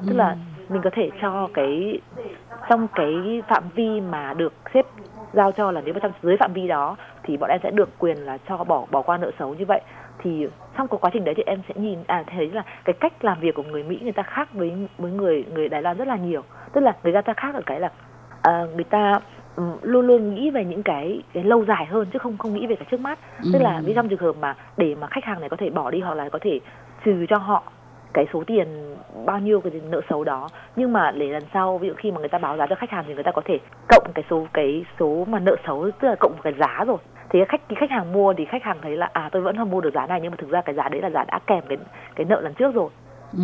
[0.08, 2.00] Tức là ừ mình có thể cho cái
[2.68, 4.86] trong cái phạm vi mà được xếp
[5.32, 7.88] giao cho là nếu mà trong dưới phạm vi đó thì bọn em sẽ được
[7.98, 9.80] quyền là cho bỏ bỏ qua nợ xấu như vậy.
[10.18, 13.24] Thì trong cái quá trình đấy thì em sẽ nhìn à thấy là cái cách
[13.24, 16.08] làm việc của người Mỹ người ta khác với với người người Đài Loan rất
[16.08, 16.42] là nhiều.
[16.72, 17.90] Tức là người ta khác ở cái là
[18.42, 19.20] à, người ta
[19.56, 22.66] ừm, luôn luôn nghĩ về những cái cái lâu dài hơn chứ không không nghĩ
[22.66, 23.18] về cái trước mắt.
[23.52, 25.70] Tức là ví dụ trong trường hợp mà để mà khách hàng này có thể
[25.70, 26.60] bỏ đi hoặc là có thể
[27.04, 27.62] trừ cho họ
[28.12, 30.48] cái số tiền bao nhiêu cái nợ xấu đó.
[30.76, 32.90] Nhưng mà để lần sau ví dụ khi mà người ta báo giá cho khách
[32.90, 36.08] hàng thì người ta có thể cộng cái số cái số mà nợ xấu tức
[36.08, 36.98] là cộng cái giá rồi.
[37.28, 39.70] Thì khách cái khách hàng mua thì khách hàng thấy là à tôi vẫn không
[39.70, 41.62] mua được giá này nhưng mà thực ra cái giá đấy là giá đã kèm
[41.68, 41.78] cái
[42.14, 42.90] cái nợ lần trước rồi.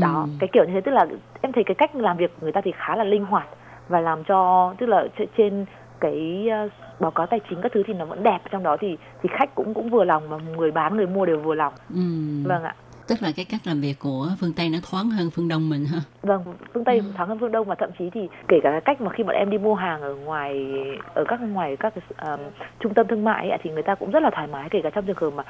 [0.01, 1.07] Đó cái kiểu như thế tức là
[1.43, 3.47] em thấy cái cách làm việc người ta thì khá là linh hoạt
[3.89, 5.67] và làm cho tức là tr- trên
[6.01, 6.69] cái ờ,
[7.01, 8.39] báo cáo tài chính các thứ thì nó vẫn đẹp.
[8.51, 11.41] Trong đó thì thì khách cũng cũng vừa lòng và người bán người mua đều
[11.41, 11.73] vừa lòng.
[11.95, 12.45] Ừm.
[12.45, 12.75] vâng ạ
[13.09, 15.85] tức là cái cách làm việc của phương tây nó thoáng hơn phương đông mình
[15.85, 17.05] ha Vâng, phương Tây ừ.
[17.17, 19.37] thoáng hơn phương Đông và thậm chí thì kể cả cái cách mà khi bọn
[19.37, 20.67] em đi mua hàng ở ngoài
[21.15, 22.41] ở các ngoài các um,
[22.81, 24.91] trung tâm thương mại ấy, thì người ta cũng rất là thoải mái kể cả
[24.91, 25.45] trong trường hợp mà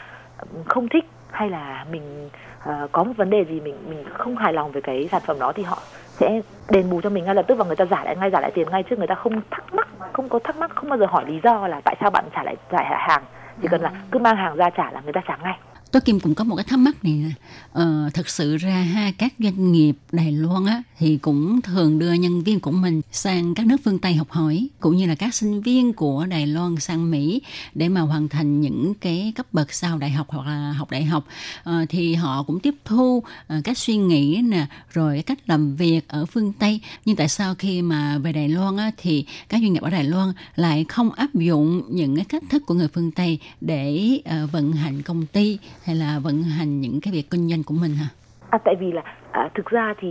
[0.65, 2.31] không thích hay là mình
[2.69, 5.39] uh, có một vấn đề gì mình mình không hài lòng về cái sản phẩm
[5.39, 6.41] đó thì họ sẽ
[6.71, 8.51] đền bù cho mình ngay lập tức và người ta trả lại ngay trả lại
[8.55, 11.07] tiền ngay chứ người ta không thắc mắc không có thắc mắc không bao giờ
[11.07, 13.23] hỏi lý do là tại sao bạn trả lại trả lại hàng.
[13.63, 15.59] Chỉ cần là cứ mang hàng ra trả là người ta trả ngay.
[15.97, 17.31] Tôi Kim cũng có một cái thắc mắc này nè.
[17.73, 22.13] Ờ, thực sự ra ha các doanh nghiệp Đài Loan á thì cũng thường đưa
[22.13, 25.35] nhân viên của mình sang các nước phương Tây học hỏi cũng như là các
[25.35, 27.43] sinh viên của Đài Loan sang Mỹ
[27.75, 31.05] để mà hoàn thành những cái cấp bậc sau đại học hoặc là học đại
[31.05, 31.25] học
[31.67, 33.17] Ờ, thì họ cũng tiếp thu
[33.59, 37.55] uh, các suy nghĩ nè rồi cách làm việc ở phương Tây nhưng tại sao
[37.55, 41.13] khi mà về Đài Loan á thì các doanh nghiệp ở Đài Loan lại không
[41.13, 45.27] áp dụng những cái cách thức của người phương Tây để uh, vận hành công
[45.27, 48.09] ty hay là vận hành những cái việc kinh doanh của mình hả?
[48.51, 50.09] À, tại vì là à, thực ra thì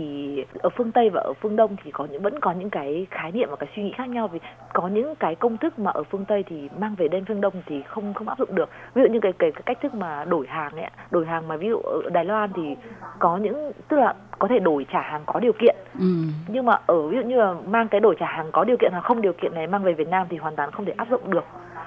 [0.58, 3.32] ở phương Tây và ở phương Đông thì có những vẫn có những cái khái
[3.32, 4.28] niệm và cái suy nghĩ khác nhau.
[4.28, 4.38] Vì
[4.72, 7.54] có những cái công thức mà ở phương Tây thì mang về đến phương Đông
[7.66, 8.70] thì không không áp dụng được.
[8.94, 11.56] Ví dụ như cái cái, cái cách thức mà đổi hàng ấy đổi hàng mà
[11.56, 12.76] ví dụ ở Đài Loan thì
[13.18, 15.76] có những tức là có thể đổi trả hàng có điều kiện.
[15.98, 16.06] Ừ.
[16.48, 18.90] nhưng mà ở ví dụ như là mang cái đổi trả hàng có điều kiện
[18.92, 21.08] hoặc không điều kiện này mang về Việt Nam thì hoàn toàn không thể áp
[21.10, 21.44] dụng được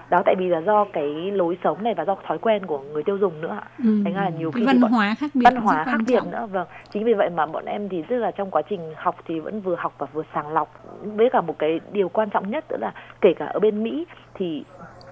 [0.10, 3.04] đó tại vì là do cái lối sống này và do thói quen của người
[3.04, 4.02] tiêu dùng nữa ạ Ừ.
[4.06, 6.48] thành ra là nhiều khi văn bọn- hóa khác biệt văn hóa khác biệt nữa
[6.52, 9.40] vâng chính vì vậy mà bọn em thì rất là trong quá trình học thì
[9.40, 12.66] vẫn vừa học và vừa sàng lọc với cả một cái điều quan trọng nhất
[12.70, 14.64] nữa là kể cả ở bên Mỹ thì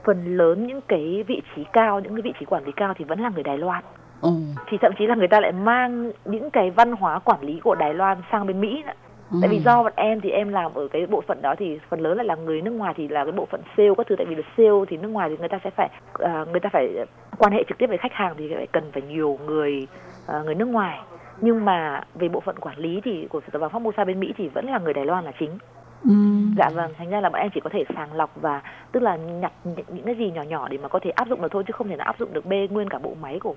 [0.05, 3.05] phần lớn những cái vị trí cao những cái vị trí quản lý cao thì
[3.05, 3.83] vẫn là người Đài Loan
[4.21, 4.31] Ồ.
[4.67, 7.75] thì thậm chí là người ta lại mang những cái văn hóa quản lý của
[7.75, 8.93] Đài Loan sang bên Mỹ nữa.
[9.41, 9.61] Tại vì Ừ.
[9.65, 12.25] do bọn em thì em làm ở cái bộ phận đó thì phần lớn lại
[12.25, 14.41] là người nước ngoài thì là cái bộ phận sale các thứ tại vì là
[14.57, 16.89] sale thì nước ngoài thì người ta sẽ phải à, người ta phải
[17.37, 19.87] quan hệ trực tiếp với khách hàng thì lại cần phải nhiều người
[20.27, 20.99] à, người nước ngoài
[21.41, 24.47] nhưng mà về bộ phận quản lý thì của tập đoàn Formosa bên Mỹ thì
[24.47, 25.57] vẫn là người Đài Loan là chính
[26.03, 26.13] Ừ.
[26.57, 28.61] dạ vâng thành ra là bọn em chỉ có thể sàng lọc và
[28.91, 31.51] tức là nhặt những cái gì nhỏ nhỏ để mà có thể áp dụng được
[31.51, 33.55] thôi chứ không thể nào áp dụng được bê nguyên cả bộ máy của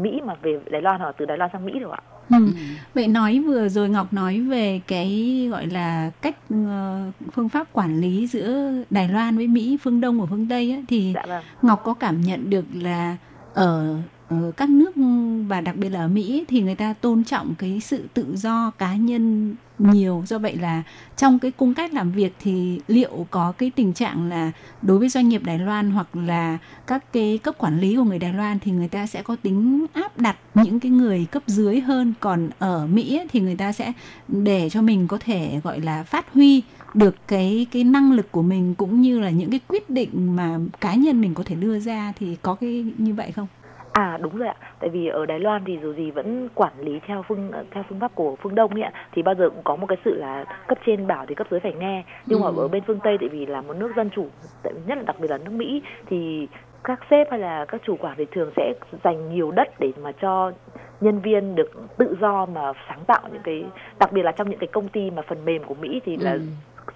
[0.00, 2.00] Mỹ mà về Đài Loan hoặc từ Đài Loan sang Mỹ được ạ.
[2.30, 2.48] Ừ.
[2.94, 7.00] Vậy nói vừa rồi Ngọc nói về cái gọi là cách ờ,
[7.32, 10.78] phương pháp quản lý giữa Đài Loan với Mỹ, phương Đông và phương Tây á,
[10.88, 11.42] thì dạ vâng.
[11.62, 13.16] Ngọc có cảm nhận được là
[13.54, 13.96] ở,
[14.32, 17.54] ở các nước ừ, và đặc biệt là ở Mỹ thì người ta tôn trọng
[17.58, 20.82] cái sự tự do cá nhân nhiều do vậy là
[21.16, 25.08] trong cái cung cách làm việc thì liệu có cái tình trạng là đối với
[25.08, 28.58] doanh nghiệp Đài Loan hoặc là các cái cấp quản lý của người Đài Loan
[28.58, 32.50] thì người ta sẽ có tính áp đặt những cái người cấp dưới hơn còn
[32.58, 33.92] ở Mỹ thì người ta sẽ
[34.28, 36.62] để cho mình có thể, gọi là, phát huy
[36.94, 40.58] được cái cái năng lực của mình cũng như là những cái quyết định mà
[40.80, 43.46] cá nhân mình có thể đưa ra thì có cái như vậy không?
[43.92, 47.00] À đúng rồi ạ, tại vì ở Đài Loan thì dù gì vẫn quản lý
[47.06, 49.76] theo phương theo phương pháp của phương Đông ấy ạ, thì bao giờ cũng có
[49.76, 52.04] một cái sự là cấp trên bảo thì cấp dưới phải nghe.
[52.26, 52.54] Nhưng mà Ừ.
[52.56, 54.26] ở bên phương Tây tại vì là một nước dân chủ,
[54.86, 56.48] nhất là đặc biệt là nước Mỹ thì
[56.84, 58.72] các sếp hay là các chủ quản thì thường sẽ
[59.04, 60.52] dành nhiều đất để mà cho
[61.00, 63.64] nhân viên được tự do mà sáng tạo những cái
[63.98, 66.32] đặc biệt là trong những cái công ty mà phần mềm của Mỹ thì là
[66.32, 66.40] Ừ.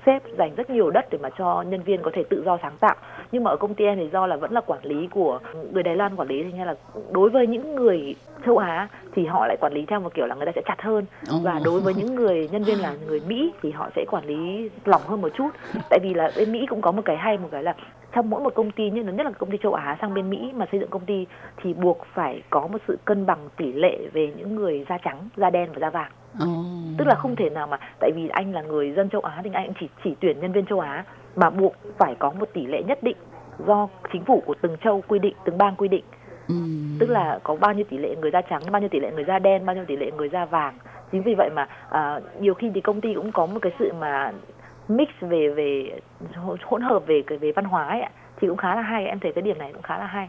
[0.07, 2.77] sếp dành rất nhiều đất để mà cho nhân viên có thể tự do sáng
[2.81, 2.97] tạo.
[3.33, 5.41] Nhưng mà ở công ty em thì do là vẫn là quản lý của
[5.73, 6.75] người Đài Loan quản lý thì nên là
[7.11, 8.15] đối với những người
[8.47, 10.83] châu Á thì họ lại quản lý theo một kiểu là người ta sẽ chặt
[10.83, 11.05] hơn.
[11.43, 14.71] Và đối với những người nhân viên là người Mỹ thì họ sẽ quản lý
[14.85, 15.49] lỏng hơn một chút.
[15.91, 17.75] Tại vì là bên Mỹ cũng có một cái hay một cái là
[18.17, 20.53] trong mỗi một công ty như nhất là công ty châu Á sang bên Mỹ
[20.57, 21.27] mà xây dựng công ty
[21.57, 25.29] thì buộc phải có một sự cân bằng tỷ lệ về những người da trắng,
[25.37, 26.47] da đen và da vàng Ồ.
[26.47, 29.41] tức tức là không thể nào mà tại vì anh là người dân châu Á
[29.45, 31.05] thì anh chỉ chỉ tuyển nhân viên châu Á
[31.37, 33.17] mà buộc phải có một tỷ lệ nhất định
[33.67, 36.05] do chính phủ của từng châu quy định từng bang quy định
[36.49, 36.55] Ừ.
[36.99, 39.25] tức là có bao nhiêu tỷ lệ người da trắng bao nhiêu tỷ lệ người
[39.25, 40.75] da đen bao nhiêu tỷ lệ người da vàng
[41.13, 43.93] chính vì vậy mà à, nhiều khi thì công ty cũng có một cái sự
[44.01, 44.33] mà
[44.89, 46.01] mix về về
[46.69, 48.11] hỗn- hợp về cái về văn hóa ấy ạ.
[48.41, 50.29] Thì cũng khá là hay em thấy cái điểm này cũng khá là hay.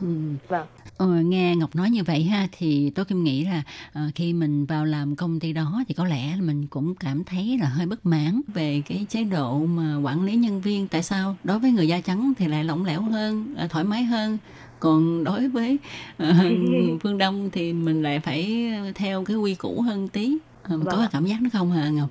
[0.00, 0.06] Ừ.
[0.48, 0.66] vâng.
[0.98, 4.66] Ờ, nghe Ngọc nói như vậy ha thì tôi Kim nghĩ là ờ, khi mình
[4.66, 8.06] vào làm công ty đó thì có lẽ mình cũng cảm thấy là hơi bất
[8.06, 10.88] mãn về cái chế độ mà quản lý nhân viên.
[10.88, 11.36] Tại sao?
[11.44, 14.38] Đối với người da trắng thì lại lỏng lẻo hơn ờ, thoải mái hơn.
[14.80, 15.78] Còn đối với
[16.18, 16.32] ờ,
[17.02, 20.38] phương đông thì mình lại phải theo cái quy củ hơn tí.
[20.62, 20.86] Có Vâng.
[20.98, 22.08] cái cảm giác đó không hả Ngọc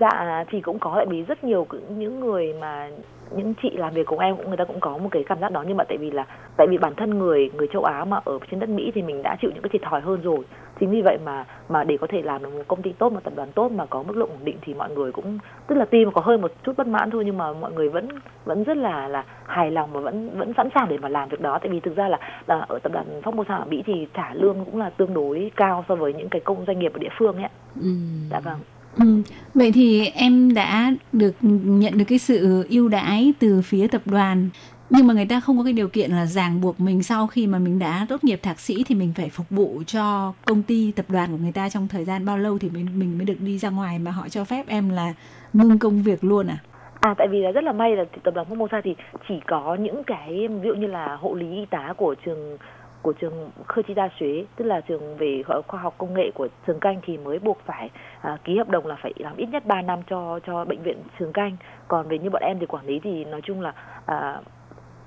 [0.00, 2.88] dạ thì cũng có tại vì rất nhiều những người mà
[3.36, 5.52] những chị làm việc cùng em cũng người ta cũng có một cái cảm giác
[5.52, 6.26] đó nhưng mà tại vì là
[6.56, 9.22] tại vì bản thân người người châu Á mà ở trên đất Mỹ thì mình
[9.22, 10.38] đã chịu những cái thiệt thòi hơn rồi.
[10.80, 13.24] Chính vì vậy mà mà để có thể làm được một công ty tốt một
[13.24, 15.86] tập đoàn tốt mà có mức độ ổn định thì mọi người cũng tức là
[15.92, 18.08] mà có hơi một chút bất mãn thôi nhưng mà mọi người vẫn
[18.44, 21.40] vẫn rất là là hài lòng và vẫn vẫn sẵn sàng để mà làm việc
[21.40, 21.58] đó.
[21.58, 24.64] Tại vì thực ra là là ở tập đoàn Formosa ở Mỹ thì trả lương
[24.64, 27.36] cũng là tương đối cao so với những cái công doanh nghiệp ở địa phương
[27.36, 27.48] ấy
[27.80, 27.88] ừ.
[28.30, 28.58] dạ vâng
[28.98, 29.22] Ừ.
[29.54, 34.48] Vậy thì em đã được nhận được cái sự ưu đãi từ phía tập đoàn
[34.90, 37.46] nhưng mà người ta không có cái điều kiện là ràng buộc mình sau khi
[37.46, 40.92] mà mình đã tốt nghiệp thạc sĩ thì mình phải phục vụ cho công ty
[40.96, 43.40] tập đoàn của người ta trong thời gian bao lâu thì mình mình mới được
[43.40, 45.14] đi ra ngoài mà họ cho phép em là
[45.52, 46.58] ngưng công việc luôn à?
[47.00, 48.94] À tại vì là rất là may là tập đoàn Formosa thì
[49.28, 52.58] chỉ có những cái, ví dụ như là hộ lý y tá của trường
[53.04, 56.48] của trường Khơ Chi Đa Xuế tức là trường về khoa học công nghệ của
[56.66, 57.90] trường canh thì mới buộc phải
[58.20, 60.96] à, ký hợp đồng là phải làm ít nhất 3 năm cho cho bệnh viện
[61.18, 61.56] trường canh.
[61.88, 63.74] Còn về như bọn em thì quản lý thì nói chung là
[64.06, 64.40] à,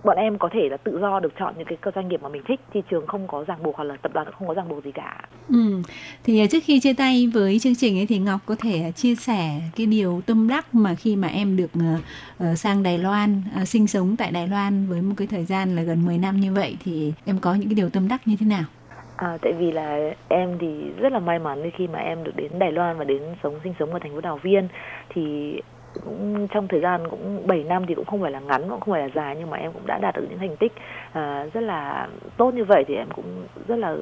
[0.07, 2.29] bọn em có thể là tự do được chọn những cái cơ doanh nghiệp mà
[2.29, 4.53] mình thích thì trường không có ràng buộc hoặc là tập đoàn cũng không có
[4.53, 5.81] ràng buộc gì cả Ừ.
[6.23, 8.91] Thì à, trước khi chia tay với chương trình ấy thì Ngọc có thể à,
[8.91, 11.95] chia sẻ cái điều tâm đắc mà khi mà em được ờ,
[12.39, 15.75] ờ, sang Đài Loan ờ, sinh sống tại Đài Loan với một cái thời gian
[15.75, 18.35] là gần 10 năm như vậy thì em có những cái điều tâm đắc như
[18.39, 18.63] thế nào?
[19.15, 20.67] À, tại vì là em thì
[20.97, 23.73] rất là may mắn khi mà em được đến Đài Loan và đến sống sinh
[23.79, 24.67] sống ở thành phố Đào Viên
[25.09, 25.53] thì
[26.05, 28.93] cũng trong thời gian cũng 7 năm thì cũng không phải là ngắn cũng không
[28.93, 30.73] phải là dài nhưng mà em cũng đã đạt được những thành tích
[31.13, 32.07] à, rất là
[32.37, 33.95] tốt như vậy thì em cũng rất là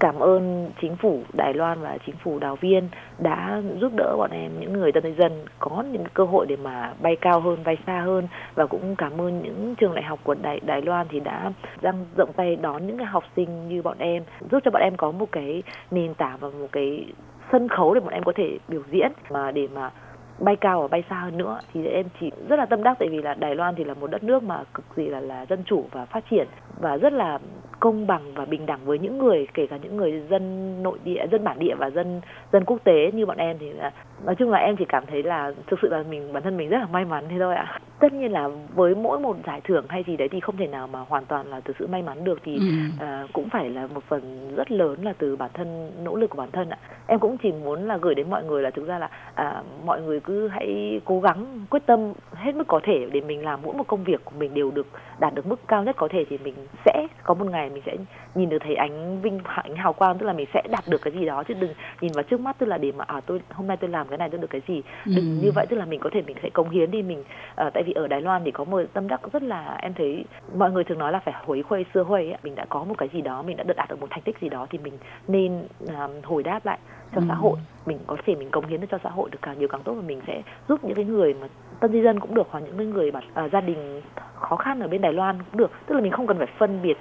[0.00, 4.30] cảm ơn chính phủ Đài Loan và chính phủ Đào Viên đã giúp đỡ bọn
[4.30, 7.76] em những người tân dân có những cơ hội để mà bay cao hơn, bay
[7.86, 8.28] xa hơn.
[8.54, 11.52] Và cũng cảm ơn những trường đại học của Đài Đài Loan thì đã
[11.82, 14.96] dang rộng tay đón những cái học sinh như bọn em, giúp cho bọn em
[14.96, 17.06] có một cái nền tảng và một cái
[17.52, 19.12] sân khấu để bọn em có thể biểu diễn.
[19.30, 19.90] Mà để mà
[20.38, 21.60] bay cao và bay xa hơn nữa.
[21.74, 24.10] Thì em chỉ rất là tâm đắc, tại vì là Đài Loan thì là một
[24.10, 26.48] đất nước mà cực kỳ là là dân chủ và phát triển.
[26.80, 27.38] Và rất là
[27.80, 31.26] công bằng và bình đẳng với những người kể cả những người dân nội địa
[31.32, 32.20] dân bản địa và dân
[32.52, 33.92] dân quốc tế như bọn em thì là
[34.24, 36.68] nói chung là em chỉ cảm thấy là thực sự là mình bản thân mình
[36.68, 39.84] rất là may mắn thế thôi ạ tất nhiên là với mỗi một giải thưởng
[39.88, 42.24] hay gì đấy thì không thể nào mà hoàn toàn là từ sự may mắn
[42.24, 42.64] được thì Ừ.
[42.98, 46.38] à, cũng phải là một phần rất lớn là từ bản thân nỗ lực của
[46.38, 48.98] bản thân ạ em cũng chỉ muốn là gửi đến mọi người là thực ra
[48.98, 53.20] là à, mọi người cứ hãy cố gắng quyết tâm hết mức có thể để
[53.20, 54.86] mình làm mỗi một công việc của mình đều được
[55.20, 57.96] đạt được mức cao nhất có thể thì mình sẽ có một ngày mình sẽ
[58.34, 61.12] nhìn được thấy ánh vinh ánh hào quang tức là mình sẽ đạt được cái
[61.12, 61.42] gì đó.
[61.48, 63.90] Chứ đừng nhìn vào trước mắt tức là để mà à tôi hôm nay tôi
[63.90, 64.82] làm cái này tôi được cái gì.
[65.04, 65.44] Đừng Ừ.
[65.44, 67.24] như vậy tức là mình có thể mình sẽ cống hiến đi mình
[67.56, 70.24] à, tại vì ở Đài Loan thì có một tâm đắc rất là em thấy
[70.56, 73.08] mọi người thường nói là phải hối khuây xưa huây mình đã có một cái
[73.12, 74.92] gì đó mình đã được đạt được một thành tích gì đó thì mình
[75.28, 76.78] nên à, hồi đáp lại
[77.14, 77.24] cho Ừ.
[77.28, 77.58] xã hội.
[77.86, 79.92] Mình có thể mình cống hiến được cho xã hội được càng nhiều càng tốt
[79.92, 81.46] và mình sẽ giúp những cái người mà
[81.80, 84.02] tân di dân cũng được hoặc những cái người mà à, gia đình
[84.34, 85.70] khó khăn ở bên Đài Loan cũng được.
[85.86, 86.96] Tức là mình không cần phải phân biệt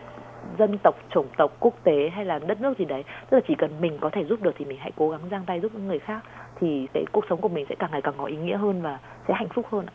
[0.60, 3.54] dân tộc chủng tộc quốc tế hay là đất nước gì đấy tức là chỉ
[3.58, 5.88] cần mình có thể giúp được thì mình hãy cố gắng giang tay giúp những
[5.88, 6.24] người khác
[6.60, 9.00] thì cái cuộc sống của mình sẽ càng ngày càng có ý nghĩa hơn và
[9.28, 9.94] sẽ hạnh phúc hơn ạ.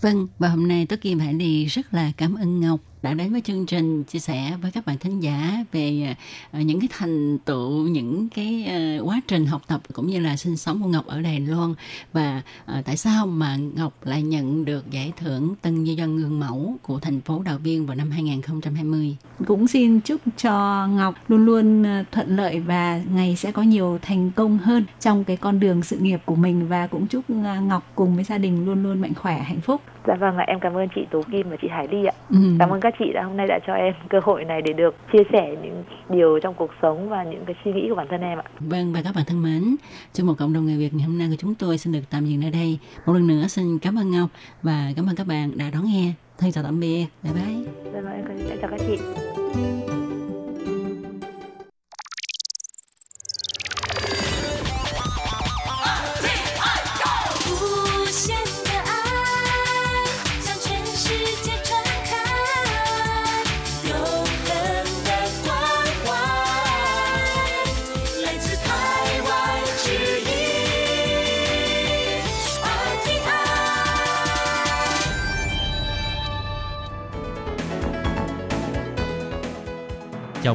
[0.00, 3.32] Vâng, và hôm nay Tố Kim Hải Ly rất là cảm ơn Ngọc đã đến
[3.32, 6.14] với chương trình chia sẻ với các bạn thính giả về
[6.52, 10.36] ờ, những cái thành tựu, những cái ờ, quá trình học tập cũng như là
[10.36, 11.74] sinh sống của Ngọc ở Đài Loan
[12.12, 16.40] và ờ, tại sao mà Ngọc lại nhận được giải thưởng Tân Di dân gương
[16.40, 19.16] mẫu của thành phố Đào Viên vào năm 2020.
[19.46, 24.30] Cũng xin chúc cho Ngọc luôn luôn thuận lợi và ngày sẽ có nhiều thành
[24.30, 27.30] công hơn trong cái con đường sự nghiệp của mình và cũng chúc
[27.62, 29.80] Ngọc cùng với gia đình luôn luôn mạnh khỏe, hạnh phúc.
[30.06, 32.12] Dạ vâng ạ, em cảm ơn chị Tố Kim và chị Hải Ly ạ.
[32.30, 32.36] Ừ.
[32.58, 34.94] Cảm ơn các chị đã hôm nay đã cho em cơ hội này để được
[35.12, 38.20] chia sẻ những điều trong cuộc sống và những cái suy nghĩ của bản thân
[38.20, 38.44] em ạ.
[38.60, 39.76] Vâng và các bạn thân mến,
[40.12, 42.26] trong một cộng đồng người Việt ngày hôm nay của chúng tôi xin được tạm
[42.26, 42.78] dừng nơi đây.
[43.06, 44.30] Một lần nữa xin cảm ơn Ngọc
[44.62, 46.12] và cảm ơn các bạn đã đón nghe.
[46.38, 47.06] Thân chào tạm biệt.
[47.22, 47.72] Bye bye.
[47.92, 48.12] Dạ vâng,
[48.48, 48.98] em chào các chị.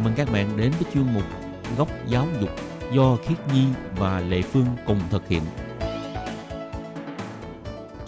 [0.06, 1.24] Mừng các bạn đến với chuyên mục
[1.78, 2.50] Góc giáo dục
[2.94, 3.63] do Khiết Nhi
[3.98, 5.41] và Lệ Phương cùng thực hiện.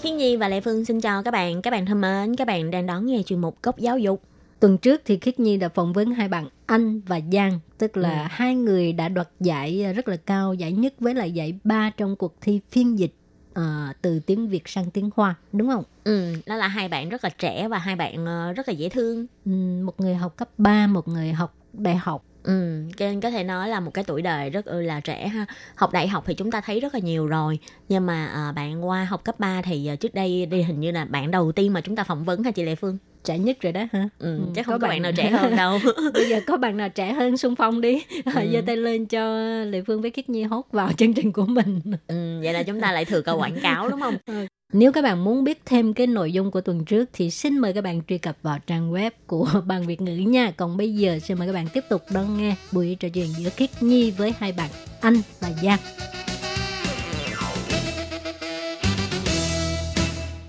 [0.01, 1.61] Khiết Nhi và Lệ Phương xin chào các bạn.
[1.61, 4.21] Các bạn thân mến, các bạn đang đón nghe chuyên mục Góc giáo dục.
[4.59, 8.21] Tuần trước thì Khiết Nhi đã phỏng vấn hai bạn Anh và Giang, tức là
[8.21, 8.27] Ừ.
[8.29, 12.15] hai người đã đoạt giải rất là cao, giải nhất với lại giải ba trong
[12.15, 13.13] cuộc thi phiên dịch
[13.53, 15.83] ờ, từ tiếng Việt sang tiếng Hoa, đúng không?
[16.03, 18.89] Ừ, đó là hai bạn rất là trẻ và hai bạn ờ, rất là dễ
[18.89, 19.25] thương.
[19.45, 19.51] Ừ,
[19.83, 22.23] một người học cấp 3, một người học đại học.
[22.43, 25.45] Ừ, nên có thể nói là một cái tuổi đời rất ư là trẻ ha.
[25.75, 27.59] Học đại học thì chúng ta thấy rất là nhiều rồi.
[27.89, 30.91] Nhưng mà à, bạn qua học cấp 3 thì à, trước đây đi hình như
[30.91, 32.97] là bạn đầu tiên mà chúng ta phỏng vấn ha chị Lệ Phương.
[33.23, 34.09] Trẻ nhất rồi đó hả?
[34.19, 35.79] Ừ, Ừ, chắc có không có bạn bạn- nào trẻ hơn đâu.
[36.13, 38.03] Bây giờ có bạn nào trẻ hơn xung phong đi.
[38.25, 38.31] Ừ.
[38.53, 41.81] giơ tay lên cho Lệ Phương với Khiết Nhi hốt vào chương trình của mình.
[42.07, 44.17] ừ, vậy là chúng ta lại thừa câu quảng cáo đúng không?
[44.73, 47.73] Nếu các bạn muốn biết thêm cái nội dung của tuần trước thì xin mời
[47.73, 50.51] các bạn truy cập vào trang web của Ban Việt ngữ nha.
[50.57, 53.49] Còn bây giờ xin mời các bạn tiếp tục đón nghe buổi trò chuyện giữa
[53.49, 54.69] Khiết Nhi với hai bạn
[55.01, 55.79] Anh và Giang.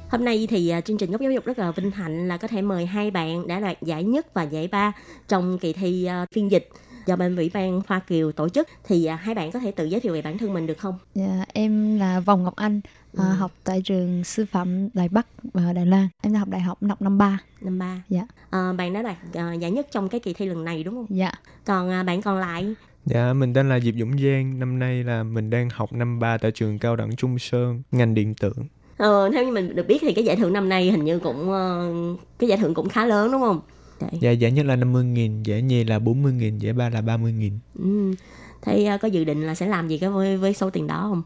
[0.09, 2.49] Hôm nay thì à, chương trình Góc Giáo dục rất là vinh hạnh là có
[2.49, 4.93] thể mời hai bạn đã đoạt giải nhất và giải ba
[5.29, 6.69] trong kỳ thi à, phiên dịch
[7.09, 9.85] do bên Ủy ban Hoa Kiều tổ chức thì à, hai bạn có thể tự
[9.85, 10.99] giới thiệu về bản thân mình được không?
[11.15, 12.81] Dạ, em là Vòng Ngọc Anh,
[13.19, 13.35] à, Ừ.
[13.35, 16.09] học tại trường sư phạm Đài Bắc và Đài Loan.
[16.23, 17.39] Em đang học đại học năm năm ba.
[17.61, 18.03] Năm ba.
[18.09, 18.27] Dạ.
[18.51, 21.07] À, bạn đã đoạt à, giải nhất trong cái kỳ thi lần này đúng không?
[21.19, 21.33] Dạ.
[21.65, 22.75] Còn à, bạn còn lại
[23.07, 24.59] Dạ, mình tên là Diệp Dũng Giang.
[24.59, 28.15] Năm nay là mình đang học năm 3 tại trường cao đẳng Trung Sơn, ngành
[28.15, 28.53] điện tử.
[28.97, 31.51] Ờ, theo như mình được biết thì cái giải thưởng năm nay hình như cũng
[31.53, 31.93] ờ,
[32.39, 33.61] cái giải thưởng cũng khá lớn đúng không?
[34.01, 34.11] Đấy.
[34.21, 37.51] Dạ, giải nhất là 50.000, giải nhì là 40.000, giải ba là 30.000.
[37.79, 38.15] Ừ.
[38.63, 41.01] Thế ờ, có dự định là sẽ làm gì cái với với số tiền đó
[41.11, 41.23] không?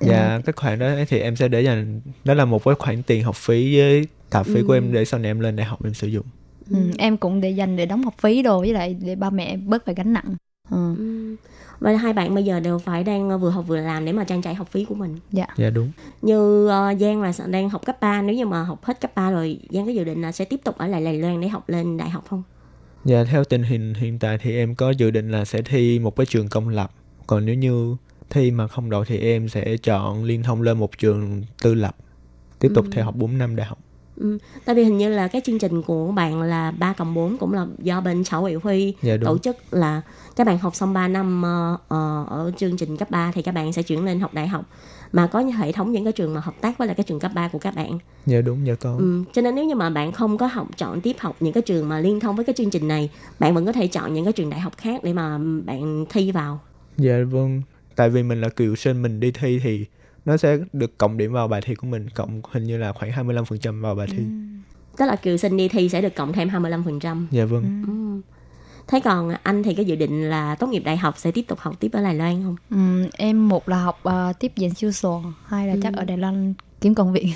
[0.00, 3.24] Dạ, cái khoản đó thì em sẽ để dành, đó là một cái khoản tiền
[3.24, 4.76] học phí với tạp phí của Ừ.
[4.76, 6.26] em để sau này em lên đại học em sử dụng.
[6.70, 9.56] Ừ, em cũng để dành để đóng học phí đồ với lại để ba mẹ
[9.56, 10.36] bớt phải gánh nặng.
[10.70, 10.94] Ừ.
[10.98, 11.36] Ừ.
[11.80, 14.24] Và hai bạn bây giờ đều phải đang ờ, vừa học vừa làm để mà
[14.24, 15.16] trang trải học phí của mình.
[15.32, 15.46] Dạ.
[15.56, 15.90] Dạ đúng.
[16.22, 19.30] Như ờ, Giang là đang học cấp 3 nếu như mà học hết cấp 3
[19.30, 21.68] rồi Giang có dự định là sẽ tiếp tục ở lại Đài Loan để học
[21.68, 22.42] lên đại học không?
[23.04, 26.16] Dạ, theo tình hình hiện tại thì em có dự định là sẽ thi một
[26.16, 26.90] cái trường công lập.
[27.26, 27.96] Còn nếu như
[28.34, 31.96] thi mà không đậu thì em sẽ chọn liên thông lên một trường tư lập.
[32.58, 32.90] Tiếp tục Ừ.
[32.94, 33.78] theo học 4 năm đại học.
[34.16, 34.38] Ừ.
[34.64, 37.52] Tại vì hình như là cái chương trình của bạn là 3 cộng 4 cũng
[37.52, 39.24] là do bên Sở Ủy Huy Dạ đúng.
[39.24, 40.00] tổ chức là
[40.36, 41.42] các bạn học xong 3 năm
[41.88, 44.64] ờ, ở chương trình cấp 3 thì các bạn sẽ chuyển lên học đại học
[45.12, 47.30] mà có hệ thống những cái trường mà hợp tác với lại cái trường cấp
[47.34, 47.98] 3 của các bạn.
[48.26, 48.98] Dạ đúng, dạ con.
[48.98, 49.24] Ừ.
[49.32, 51.88] Cho nên nếu như mà bạn không có học chọn tiếp học những cái trường
[51.88, 54.32] mà liên thông với cái chương trình này, bạn vẫn có thể chọn những cái
[54.32, 56.60] trường đại học khác để mà bạn thi vào.
[56.98, 57.62] Dạ vâng,
[57.96, 59.86] tại vì mình là cựu sinh mình đi thi thì
[60.24, 63.10] nó sẽ được cộng điểm vào bài thi của mình, cộng hình như là khoảng
[63.28, 64.22] 25% vào bài thi.
[64.96, 67.26] Tức là kiều sinh đi thi sẽ được cộng thêm 25%.
[67.30, 67.82] Dạ vâng.
[67.86, 68.20] Ừ.
[68.88, 71.58] Thế còn anh thì có dự định là tốt nghiệp đại học sẽ tiếp tục
[71.58, 72.56] học tiếp ở Đài Loan không?
[72.70, 75.98] Ừ, em một là học ờ, tiếp diễn siêu sò, hai là chắc Ừ.
[75.98, 77.26] ở Đài Loan kiếm công việc.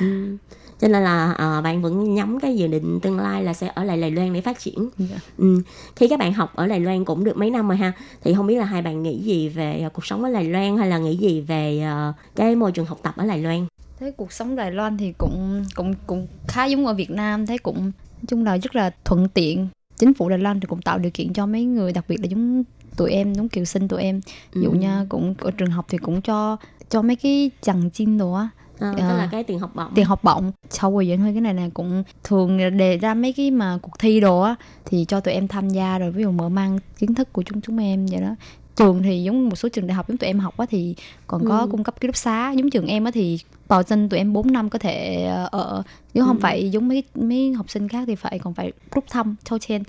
[0.00, 0.36] Ừ.
[0.80, 3.84] Cho nên là ờ, bạn vẫn nhắm cái dự định tương lai là sẽ ở
[3.84, 4.88] lại Đài Loan để phát triển.
[4.98, 5.16] Dạ.
[5.38, 5.62] Ừ.
[5.96, 7.92] Khi các bạn học ở Đài Loan cũng được mấy năm rồi ha,
[8.24, 10.76] thì không biết là hai bạn nghĩ gì về ờ, cuộc sống ở Đài Loan
[10.76, 13.66] hay là nghĩ gì về ờ, cái môi trường học tập ở Đài Loan?
[14.00, 17.58] Thế cuộc sống Đài Loan thì cũng cũng cũng khá giống ở Việt Nam, thấy
[17.58, 17.92] cũng nói
[18.28, 19.68] chung là rất là thuận tiện.
[19.98, 22.26] Chính phủ Đài Loan thì cũng tạo điều kiện cho mấy người đặc biệt là
[22.26, 22.64] giống
[22.96, 24.20] tụi em, giống kiều sinh tụi em.
[24.52, 24.76] Ví dụ Ừ.
[24.76, 26.56] nha, cũng ở trường học thì cũng cho
[26.90, 28.48] cho mấy cái chằng chinh đồ á,
[28.80, 29.14] Ờ, tức À.
[29.18, 29.94] là cái tiền học bổng.
[29.94, 33.32] tiền học bổng sau rồi dẫn hơi cái này là cũng thường đề ra mấy
[33.32, 36.30] cái mà cuộc thi đồ á thì cho tụi em tham gia rồi ví dụ
[36.30, 38.34] mở mang kiến thức của chúng chúng em vậy đó
[38.76, 40.94] trường thì giống một số trường đại học giống tụi em học á thì
[41.26, 41.68] còn có Ừ.
[41.70, 43.38] cung cấp ký túc xá giống trường em á thì
[43.68, 45.82] vào sinh tụi em 4 năm có thể ờ, ở
[46.14, 46.40] nếu không Ừ.
[46.42, 49.82] phải giống mấy mấy học sinh khác thì phải còn phải rút thăm cho trên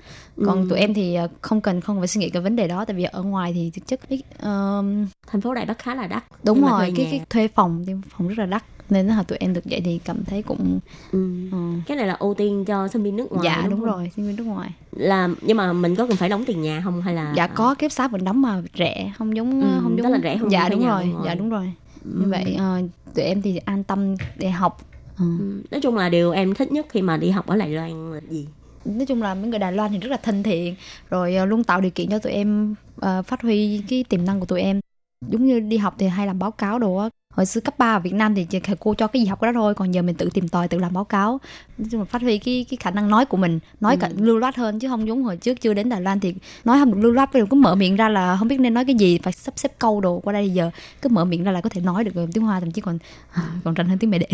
[0.46, 0.66] còn Ừ.
[0.70, 2.96] tụi em thì ờ, không cần không phải suy nghĩ cái vấn đề đó tại
[2.96, 4.00] vì ở ngoài thì thực chất
[4.38, 6.24] ờm, Thành phố Đài Bắc khá là đắt.
[6.44, 9.54] đúng rồi cái, cái thuê phòng thì phòng rất là đắt nên là tụi em
[9.54, 10.80] được vậy thì cảm thấy cũng
[11.12, 11.48] Ừ.
[11.52, 13.86] ừ, Cái này là ưu tiên cho sinh viên nước ngoài dạ đúng, không?
[13.86, 16.80] rồi sinh viên nước ngoài Là nhưng mà mình có cần phải đóng tiền nhà
[16.84, 19.98] không hay là dạ có kiếp sát vẫn đóng mà rẻ không giống Ừ, không
[19.98, 21.24] giống là rẻ hơn dạ đúng rồi ngoài.
[21.24, 21.72] dạ đúng rồi
[22.04, 22.10] Ừ.
[22.20, 22.80] như vậy ờ,
[23.14, 24.78] tụi em thì an tâm để học
[25.18, 25.24] Ừ.
[25.70, 28.20] Nói chung là điều em thích nhất khi mà đi học ở Đài Loan là
[28.30, 28.46] gì?
[28.84, 30.74] nói chung là mấy người Đài Loan thì rất là thân thiện
[31.10, 34.40] rồi ờ, luôn tạo điều kiện cho tụi em ờ, phát huy cái tiềm năng
[34.40, 34.80] của tụi em
[35.28, 37.92] giống như đi học thì hay làm báo cáo đồ á hồi xưa cấp 3
[37.96, 40.02] ở Việt Nam thì thầy cô cho cái gì học cái đó thôi còn giờ
[40.02, 41.40] mình tự tìm tòi tự làm báo cáo.
[41.78, 44.38] Nói chung là phát huy cái cái khả năng nói của mình nói cả lưu
[44.38, 47.00] loát hơn chứ không giống hồi trước chưa đến Đài Loan thì nói không được
[47.02, 49.54] lưu loát cứ mở miệng ra là không biết nên nói cái gì phải sắp
[49.58, 50.70] xếp câu đồ qua đây giờ.
[51.02, 52.98] Cứ mở miệng ra là có thể nói được tiếng Hoa thậm chí còn
[53.64, 54.28] còn rành hơn tiếng mẹ đẻ.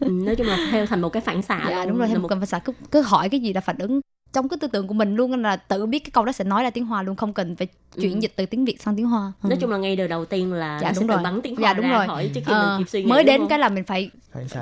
[0.00, 2.28] Ừ, nói chung là theo thành một cái phản xạ dạ đúng rồi thêm một
[2.28, 4.00] một phải xả cứ, cứ hỏi cái gì là phản ứng
[4.34, 6.64] trong cái tư tưởng của mình luôn là tự biết cái câu đó sẽ nói
[6.64, 7.66] là tiếng Hoa luôn không cần phải
[8.00, 8.18] chuyển Ừ.
[8.20, 9.32] dịch từ tiếng Việt sang tiếng Hoa.
[9.42, 9.48] Ừ.
[9.48, 11.22] nói chung là ngay từ đầu tiên là Dạ, đúng rồi.
[11.22, 12.06] bắn tiếng Dạ, Hoa đúng ra rồi.
[12.06, 13.48] khỏi trước khi Ờ, mình kịp suy nghĩ mới đến không?
[13.48, 14.10] cái là mình phải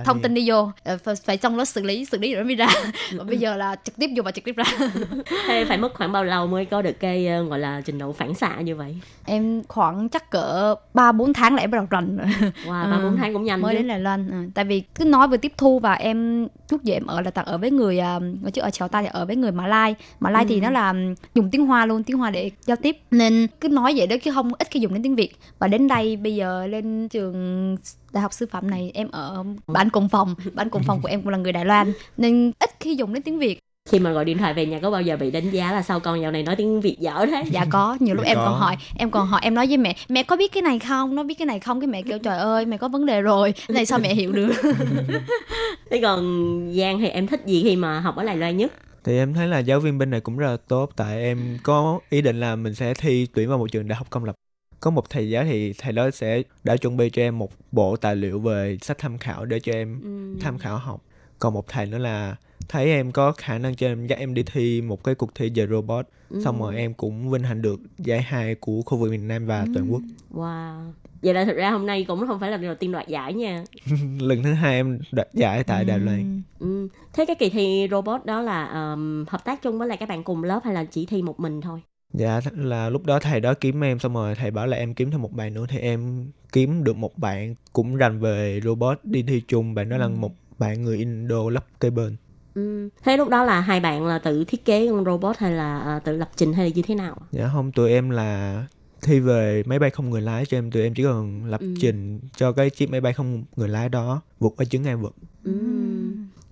[0.05, 2.66] thông tin đi vô ờ, phải, trong đó xử lý xử lý rồi mới ra
[3.18, 4.64] còn bây giờ là trực tiếp vô và trực tiếp ra
[5.47, 8.12] Thế phải mất khoảng bao lâu mới có được cái ờ, gọi là trình độ
[8.12, 11.87] phản xạ như vậy em khoảng chắc cỡ ba bốn tháng là em bắt đầu
[11.91, 12.27] rành rồi
[12.66, 13.03] wow ba Ừ.
[13.03, 14.37] bốn tháng cũng nhanh mới chứ đến Đài Loan ừ.
[14.55, 17.47] tại vì cứ nói vừa tiếp thu và em trước giờ em ở là toàn
[17.47, 19.95] ở với người à, ở trước ở Chào Ta thì ở với người Mã Lai.
[20.21, 20.61] Mã Lai thì Ừ.
[20.61, 22.97] nó là um, dùng tiếng Hoa luôn tiếng Hoa để giao tiếp.
[23.11, 25.37] Nên cứ nói vậy đó chứ không ít khi dùng đến tiếng Việt.
[25.59, 27.77] Và đến đây bây giờ lên trường
[28.13, 30.35] đại học sư phạm này em ở bạn cùng phòng.
[30.55, 31.93] Bạn cùng phòng của em cũng là người Đài Loan.
[32.17, 33.59] Nên ít khi dùng đến tiếng Việt.
[33.91, 36.01] Khi mà gọi điện thoại về nhà có bao giờ bị đánh giá là sao
[36.01, 37.45] con dạo này nói tiếng Việt dở thế?
[37.51, 38.45] Dạ có nhiều lúc Dạ em có.
[38.45, 41.15] còn hỏi em còn hỏi em nói với mẹ mẹ có biết cái này không?
[41.15, 41.81] Nó biết cái này không?
[41.81, 43.53] Cái mẹ kêu trời ơi mẹ có vấn đề rồi.
[43.69, 44.53] Cái này sao mẹ hiểu được?
[45.91, 46.21] Thế còn
[46.79, 48.73] Giang thì em thích gì khi mà học ở Đài Loan nhất
[49.05, 52.01] thì em thấy là giáo viên bên này cũng rất là tốt tại em có
[52.11, 54.35] ý định là mình sẽ thi tuyển vào một trường đại học công lập.
[54.81, 57.97] Có một thầy giáo thì thầy đó sẽ đã chuẩn bị cho em một bộ
[57.97, 60.37] tài liệu về sách tham khảo để cho em Ừ.
[60.41, 61.01] tham khảo học.
[61.39, 62.37] Còn một thầy nữa là
[62.69, 65.51] thấy em có khả năng cho em dắt em đi thi một cái cuộc thi
[65.55, 66.07] về robot.
[66.45, 69.67] Xong rồi em cũng vinh hạnh được giải hai của khu vực miền Nam và
[69.75, 70.03] toàn quốc.
[70.31, 70.93] Wow
[71.23, 73.35] vậy là thực ra hôm nay cũng không phải là lần đầu tiên đoạt giải
[73.35, 73.64] nha.
[74.20, 76.43] Lần thứ hai em đoạt giải tại Đài Loan.
[76.61, 76.89] Ừ.
[77.12, 80.25] thế cái kỳ thi robot đó là ờm, hợp tác chung với lại các bạn
[80.25, 81.81] cùng lớp hay là chỉ thi một mình thôi?
[82.12, 85.11] Dạ là lúc đó thầy đó kiếm em xong rồi thầy bảo là em kiếm
[85.11, 89.23] thêm một bạn nữa thì em kiếm được một bạn cũng rành về robot đi
[89.23, 89.75] thi chung.
[89.75, 92.16] Bạn đó là một bạn người Indo lắp kế bên.
[92.55, 92.89] Ừ.
[93.03, 95.99] thế lúc đó là hai bạn là tự thiết kế con robot hay là ờ,
[95.99, 97.16] tự lập trình hay là như thế nào?
[97.31, 98.64] Dạ không tụi em là
[99.03, 101.75] thi về máy bay không người lái cho em tụi em chỉ cần lập Ừ.
[101.81, 105.13] trình cho cái chiếc máy bay không người lái đó vượt qua chướng ngại vật
[105.45, 105.53] ừ.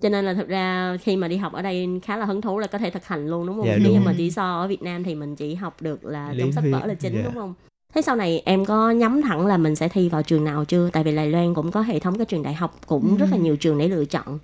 [0.01, 2.59] cho nên là thực ra khi mà đi học ở đây khá là hứng thú
[2.59, 3.93] là có thể thực hành luôn đúng không Dạ, đúng.
[3.93, 6.51] như mà chỉ so ở Việt Nam thì mình chỉ học được là Lý trong
[6.51, 7.21] sách vở là chính dạ.
[7.23, 7.53] đúng không
[7.95, 10.89] thế sau này em có nhắm thẳng là mình sẽ thi vào trường nào chưa
[10.93, 13.37] tại vì Đài Loan cũng có hệ thống các trường đại học cũng rất là
[13.37, 14.39] nhiều trường để lựa chọn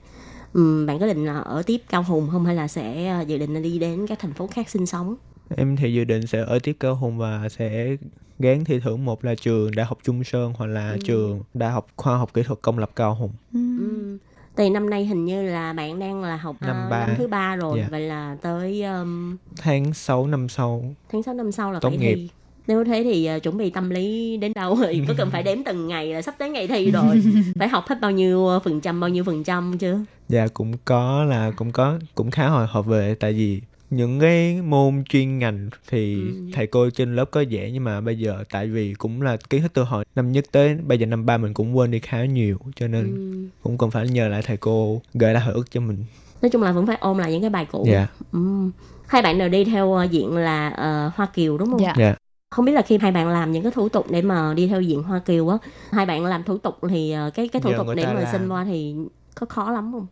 [0.54, 3.54] Ừm, bạn có định là ở tiếp Cao Hùng không hay là sẽ dự định
[3.54, 5.16] là đi đến các thành phố khác sinh sống
[5.56, 7.96] em thì dự định sẽ ở tiếp cao hùng và sẽ
[8.40, 10.98] gán thi thử một là trường đại học Trung Sơn hoặc là Ừ.
[11.04, 14.18] trường đại học khoa học kỹ thuật công lập cao hùng Ừm.
[14.58, 17.06] Thì năm nay hình như là bạn đang là học Năm ờ, ba.
[17.08, 17.88] năm thứ ba rồi Dạ.
[17.92, 21.98] vậy là tới ờm, tháng 6 năm sau tháng 6 năm sau là Tốt phải
[21.98, 22.16] nghiệp.
[22.16, 22.30] thi
[22.68, 25.64] nếu thế thì ờ, chuẩn bị tâm lý đến đâu thì có cần phải đếm
[25.64, 27.22] từng ngày là sắp tới ngày thi rồi
[27.60, 30.74] phải học hết bao nhiêu ờ, phần trăm bao nhiêu phần trăm chưa Dạ cũng
[30.86, 35.40] có là cũng có cũng khá hồi hộp về tại vì những cái môn chuyên
[35.40, 36.34] ngành thì Ừ.
[36.54, 39.62] thầy cô trên lớp có dễ nhưng mà bây giờ tại vì cũng là kiến
[39.62, 42.26] thức từ hồi năm nhất tới bây giờ năm ba mình cũng quên đi khá
[42.26, 43.50] nhiều cho nên Ừm.
[43.64, 46.06] cũng cần phải nhờ lại thầy cô gợi lại hồi ức cho mình.
[46.42, 48.08] nói chung là vẫn phải ôm lại những cái bài cũ Dạ.
[48.32, 48.72] Ừm.
[49.08, 51.94] hai bạn đều đi theo ờ, diện là ờ, Hoa Kiều đúng không Dạ.
[51.98, 52.16] Dạ.
[52.50, 54.82] không biết là khi hai bạn làm những cái thủ tục để mà đi theo
[54.82, 55.58] diện Hoa Kiều á
[55.92, 58.50] hai bạn làm thủ tục thì ờ, cái cái thủ Nhờ tục để mà xin
[58.50, 58.96] qua thì
[59.36, 60.08] có khó lắm không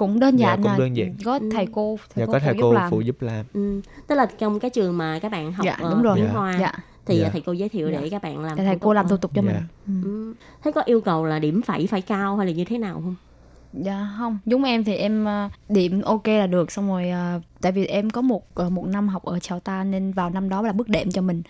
[0.00, 0.78] cũng đơn Dạ, giản cũng à.
[0.78, 1.14] đơn giản.
[1.24, 3.46] có thầy cô thầy Dạ cô có thầy phụ cô giúp làm phụ giúp làm.
[3.54, 3.80] Ừ.
[4.06, 6.16] Tức là trong cái trường mà các bạn học Dạ, đúng rồi.
[6.16, 6.32] tiếng Dạ.
[6.32, 6.72] Hoa dạ
[7.06, 7.28] thì Dạ.
[7.32, 8.00] thầy cô giới thiệu Dạ.
[8.00, 9.52] để các bạn làm thầy cô làm thủ tục cho Dạ.
[9.52, 10.08] mình ừ.
[10.08, 10.34] Ừ.
[10.64, 13.14] Thế có yêu cầu là điểm phẩy phải cao hay là như thế nào không?
[13.72, 17.72] Dạ không, giống em thì em ờ, điểm ok là được xong rồi ờ, tại
[17.72, 20.62] vì em có một ờ, một năm học ở Chào Ta nên vào năm đó
[20.62, 21.42] là bước đệm cho mình.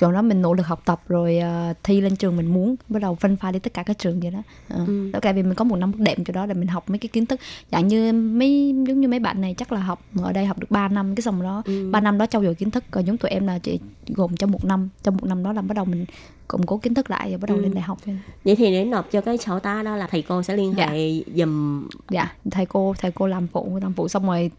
[0.00, 3.02] Rồi đó mình nỗ lực học tập rồi ờ, thi lên trường mình muốn, bắt
[3.02, 4.42] đầu phân pha đi tất cả các trường vậy đó.
[4.68, 5.10] Ờ, Ừ.
[5.22, 7.26] Tại vì mình có một năm đệm cho đó để mình học mấy cái kiến
[7.26, 7.40] thức
[7.72, 10.70] dạng như mấy giống như mấy bạn này chắc là học ở đây học được
[10.70, 11.90] 3 năm cái xong đó Ừ.
[11.90, 14.50] 3 năm đó trau dồi kiến thức còn giống tụi em là chỉ gồm trong
[14.50, 16.04] một năm trong một năm đó là bắt đầu mình
[16.48, 17.62] củng cố kiến thức lại rồi bắt đầu Ừ.
[17.62, 17.98] lên đại học.
[18.44, 20.86] Vậy thì để nộp cho cái sổ ta đó là thầy cô sẽ liên Dạ.
[20.86, 24.50] hệ dùm dạ thầy cô thầy cô làm phụ làm phụ xong rồi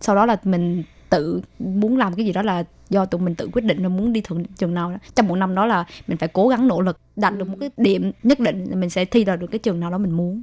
[0.00, 3.48] sau đó là mình tự muốn làm cái gì đó là do tụi mình tự
[3.52, 4.96] quyết định là muốn đi thường trường nào đó.
[5.14, 7.70] trong một năm đó là mình phải cố gắng nỗ lực đạt được một cái
[7.76, 10.42] điểm nhất định là mình sẽ thi vào được cái trường nào đó mình muốn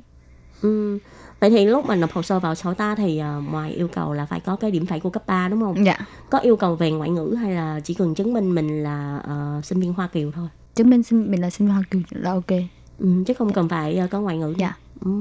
[0.62, 1.00] ừ.
[1.40, 4.14] Vậy thì lúc mà nộp hồ sơ vào sổ ta thì ờ, ngoài yêu cầu
[4.14, 5.86] là phải có cái điểm phẩy của cấp 3 đúng không?
[5.86, 5.98] dạ
[6.30, 9.62] Có yêu cầu về ngoại ngữ hay là chỉ cần chứng minh mình là ờ,
[9.64, 10.48] sinh viên Hoa Kiều thôi?
[10.76, 12.52] chứng minh sinh mình là sinh viên hoa kỳ là ok
[13.00, 14.54] Ừ, chứ không cần phải ờ, có ngoại ngữ.
[14.58, 14.74] Dạ.
[15.06, 15.12] Ừ.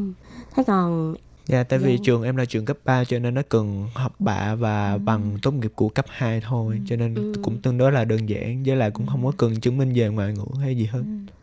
[0.56, 1.14] Thế còn
[1.48, 2.02] Dạ tại vì Dạ.
[2.04, 5.50] trường em là trường cấp 3 cho nên nó cần học bạ và bằng tốt
[5.50, 7.32] nghiệp của cấp 2 thôi cho nên Ừ.
[7.42, 10.08] cũng tương đối là đơn giản với lại cũng không có cần chứng minh về
[10.08, 11.02] ngoại ngữ hay gì hết.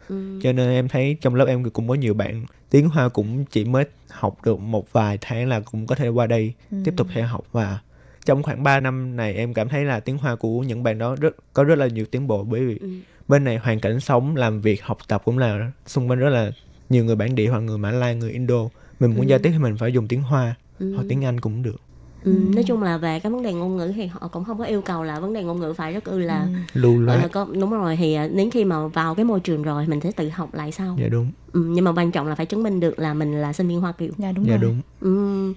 [0.10, 0.40] ừ.
[0.44, 3.66] cho nên em thấy trong lớp em cũng có nhiều bạn tiếng hoa cũng chỉ
[3.66, 6.54] mới học được một vài tháng là cũng có thể qua đây
[6.86, 7.80] tiếp tục theo học và
[8.26, 11.16] trong khoảng 3 năm này em cảm thấy là tiếng hoa của những bạn đó
[11.20, 12.90] rất có rất là nhiều tiến bộ bởi vì Ừ.
[13.28, 16.52] bên này hoàn cảnh sống làm việc học tập cũng là xung quanh rất là
[16.90, 18.70] nhiều người bản địa hoặc người mã lai người indo
[19.08, 19.30] mình muốn Ừ.
[19.30, 20.94] giao tiếp thì mình phải dùng tiếng hoa Ừ.
[20.96, 21.76] hoặc tiếng anh cũng được.
[22.24, 24.64] Ừ, nói chung là về cái vấn đề ngôn ngữ thì họ cũng không có
[24.66, 26.80] yêu cầu là vấn đề ngôn ngữ phải rất ư là Ừ.
[26.80, 27.32] lưu là loát.
[27.32, 30.12] có đúng rồi thì à, đến khi mà vào cái môi trường rồi mình sẽ
[30.12, 30.96] tự học lại sau.
[31.00, 31.32] Dạ đúng.
[31.52, 33.82] Ừ, nhưng mà quan trọng là phải chứng minh được là mình là sinh viên
[33.82, 34.10] hoa kiều.
[34.18, 34.62] Dạ đúng dạ rồi.
[34.62, 34.82] đúng.
[35.00, 35.54] Ừ.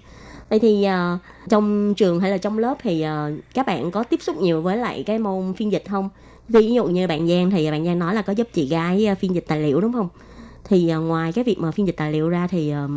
[0.49, 1.17] vậy thì à,
[1.49, 4.77] trong trường hay là trong lớp thì à, các bạn có tiếp xúc nhiều với
[4.77, 6.09] lại cái môn phiên dịch không?
[6.47, 9.35] Ví dụ như bạn Giang thì bạn Giang nói là có giúp chị gái phiên
[9.35, 10.09] dịch tài liệu đúng không?
[10.63, 12.87] Thì à, ngoài cái việc mà phiên dịch tài liệu ra thì à,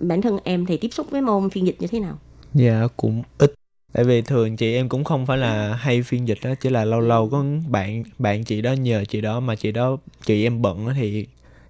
[0.00, 2.18] bản thân em thì tiếp xúc với môn phiên dịch như thế nào?
[2.54, 3.52] Dạ cũng ít.
[3.92, 6.84] Tại vì thường chị em cũng không phải là hay phiên dịch đó chỉ là
[6.84, 9.96] lâu lâu có bạn bạn chị đó nhờ chị đó mà chị đó
[10.26, 11.26] chị em bận thì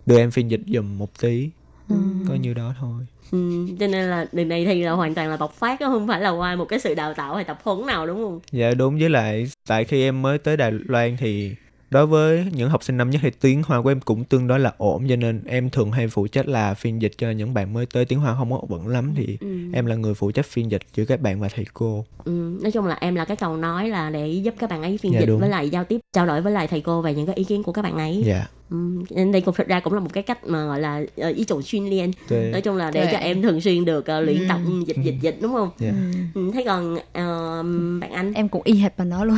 [0.07, 1.49] đưa em phiên dịch giùm một tí.
[1.89, 1.97] Ừ.
[2.27, 3.07] có như đó thôi.
[3.31, 6.09] Ừ, cho nên là đường này thì là hoàn toàn là bộc phát đó không
[6.09, 8.41] phải là qua một cái sự đào tạo hay tập huấn nào đúng không?
[8.53, 8.99] dạ đúng.
[8.99, 11.53] Với lại tại khi em mới tới Đài Loan thì
[11.91, 14.61] đối với những học sinh năm nhất thì tiếng Hoa của em cũng tương đối
[14.61, 17.73] là ổn cho nên em thường hay phụ trách là phiên dịch cho những bạn
[17.73, 19.47] mới tới tiếng Hoa không có vững lắm thì Ừ.
[19.73, 22.73] em là người phụ trách phiên dịch giữa các bạn và thầy cô Ừ, nói
[22.73, 25.21] chung là em là cái cầu nói là để giúp các bạn ấy phiên Dạ,
[25.21, 25.41] dịch đúng.
[25.41, 27.63] với lại giao tiếp trao đổi với lại thầy cô về những cái ý kiến
[27.63, 28.23] của các bạn ấy.
[28.27, 28.77] dạ Ừ,
[29.11, 31.45] nên đây cũng thực ra cũng là một cái cách mà gọi là uh, ý
[31.45, 32.13] chủ chuyên liên.
[32.31, 34.45] Nói chung là để cho em thường xuyên được ờ, luyện Ừ.
[34.49, 35.71] tập dịch dịch dịch đúng không?
[35.79, 35.93] dạ.
[36.35, 37.63] Ừ, thế còn ờ,
[38.01, 38.33] bạn anh?
[38.33, 39.37] Em cũng y hệt bằng đó luôn.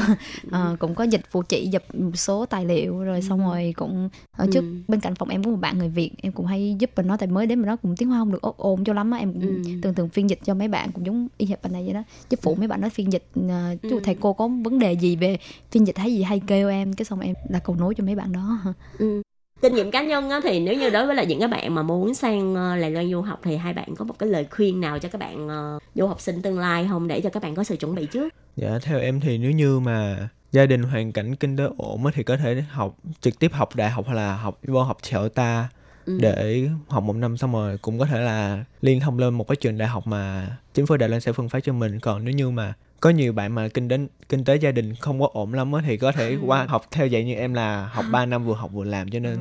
[0.50, 4.08] Ờ, cũng có dịch phụ chỉ dịch một số tài liệu rồi xong rồi cũng
[4.36, 6.90] ở trước bên cạnh phòng em có một bạn người việt em cũng hay giúp
[6.96, 8.92] bằng nó tại mới đến mà nó cũng tiếng hoa không được ổn ổn cho
[8.92, 11.62] lắm á em cũng thường thường phiên dịch cho mấy bạn cũng giống y hệt
[11.62, 12.02] bằng này vậy đó.
[12.30, 14.00] Giúp phụ mấy bạn nói phiên dịch ờ, dụ Ừ.
[14.04, 15.36] thầy cô có vấn đề gì về
[15.70, 18.14] phiên dịch hay gì hay kêu em cái xong em là cầu nối cho mấy
[18.14, 18.58] bạn đó.
[18.98, 19.19] Ừ.
[19.62, 21.82] kinh nghiệm cá nhân á, thì nếu như đối với lại những cái bạn mà
[21.82, 24.80] muốn sang ờ, Đài Loan du học thì hai bạn có một cái lời khuyên
[24.80, 27.54] nào cho các bạn ờ, du học sinh tương lai không để cho các bạn
[27.54, 31.12] có sự chuẩn bị trước Dạ theo em thì nếu như mà gia đình hoàn
[31.12, 34.36] cảnh kinh tế ổn thì có thể học trực tiếp học đại học hoặc là
[34.36, 35.68] học vô học trợ ta
[36.04, 36.18] Ừ.
[36.20, 39.56] để học một năm xong rồi cũng có thể là liên thông lên một cái
[39.56, 42.34] trường đại học mà chính phủ Đài Loan sẽ phân phát cho mình còn nếu
[42.34, 43.98] như mà có nhiều bạn mà kinh tế
[44.28, 47.07] kinh tế gia đình không có ổn lắm á thì có thể qua học theo
[47.07, 49.38] dạy như em là học 3 năm vừa học vừa làm cho nên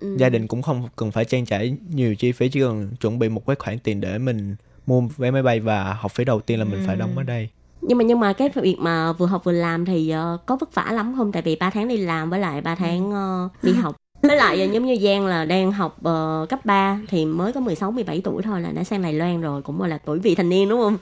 [0.00, 0.16] Ừ.
[0.16, 3.28] gia đình cũng không cần phải trang trải nhiều chi phí chỉ cần chuẩn bị
[3.28, 6.58] một cái khoản tiền để mình mua vé máy bay và học phí đầu tiên
[6.58, 7.48] là mình phải đóng ở đây.
[7.82, 10.74] Nhưng mà nhưng mà cái việc mà vừa học vừa làm thì ờ, có vất
[10.74, 11.32] vả lắm không?
[11.32, 13.96] Tại vì 3 tháng đi làm với lại 3 tháng ờ, đi học.
[14.22, 17.60] Với lại ờ, giống như Giang là đang học ờ, cấp 3 thì mới có
[17.60, 20.34] 16 17 tuổi thôi là đã sang Đài Loan rồi cũng gọi là tuổi vị
[20.34, 20.96] thành niên đúng không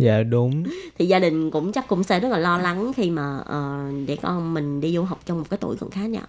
[0.00, 0.64] dạ đúng.
[0.98, 4.16] Thì gia đình cũng chắc cũng sẽ rất là lo lắng khi mà ờ, để
[4.22, 6.26] con mình đi du học trong một cái tuổi còn khá nhỏ.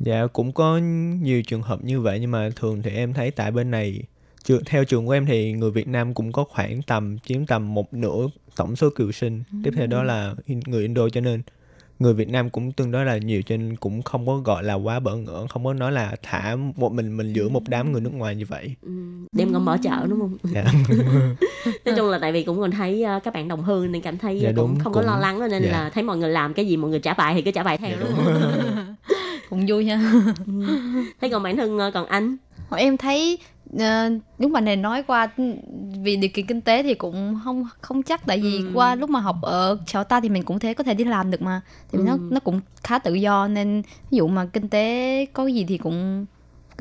[0.00, 0.78] Dạ cũng có
[1.20, 4.02] nhiều trường hợp như vậy nhưng mà thường thì em thấy tại bên này
[4.66, 7.94] theo trường của em thì người Việt Nam cũng có khoảng tầm chiếm tầm một
[7.94, 8.26] nửa
[8.56, 9.42] tổng số cựu sinh.
[9.64, 11.42] Tiếp theo đó là in- người Indo cho nên
[11.98, 14.74] người Việt Nam cũng tương đối là nhiều cho nên cũng không có gọi là
[14.74, 18.00] quá bỡ ngỡ, không có nói là thả một mình mình giữa một đám người
[18.00, 18.74] nước ngoài như vậy.
[18.82, 18.90] Ừ,
[19.32, 20.36] đem con bỏ chợ đúng không?
[20.54, 20.64] Dạ.
[21.84, 24.18] nói chung là tại vì cũng còn thấy ờ, các bạn đồng hương nên cảm
[24.18, 25.70] thấy Dạ, cũng đúng, không có cũng- lo lắng nên dạ.
[25.72, 27.78] là thấy mọi người làm cái gì mọi người trả bài thì cứ trả bài
[27.78, 27.90] theo.
[27.90, 28.14] Dạ, đúng.
[28.14, 28.96] Không
[29.50, 30.12] cũng vui ha.
[31.20, 32.36] Thế còn bản thân ờ, còn anh?
[32.68, 33.38] Hồi em thấy
[33.79, 35.27] ờ, lúc mà này nói qua
[36.03, 38.71] vì điều kiện kinh tế thì cũng không không chắc tại vì Ừ.
[38.73, 41.31] qua lúc mà học ở sở ta thì mình cũng thế có thể đi làm
[41.31, 41.61] được mà
[41.91, 42.03] thì Ừ.
[42.07, 43.81] nó nó cũng khá tự do nên
[44.11, 46.25] ví dụ mà kinh tế có gì thì cũng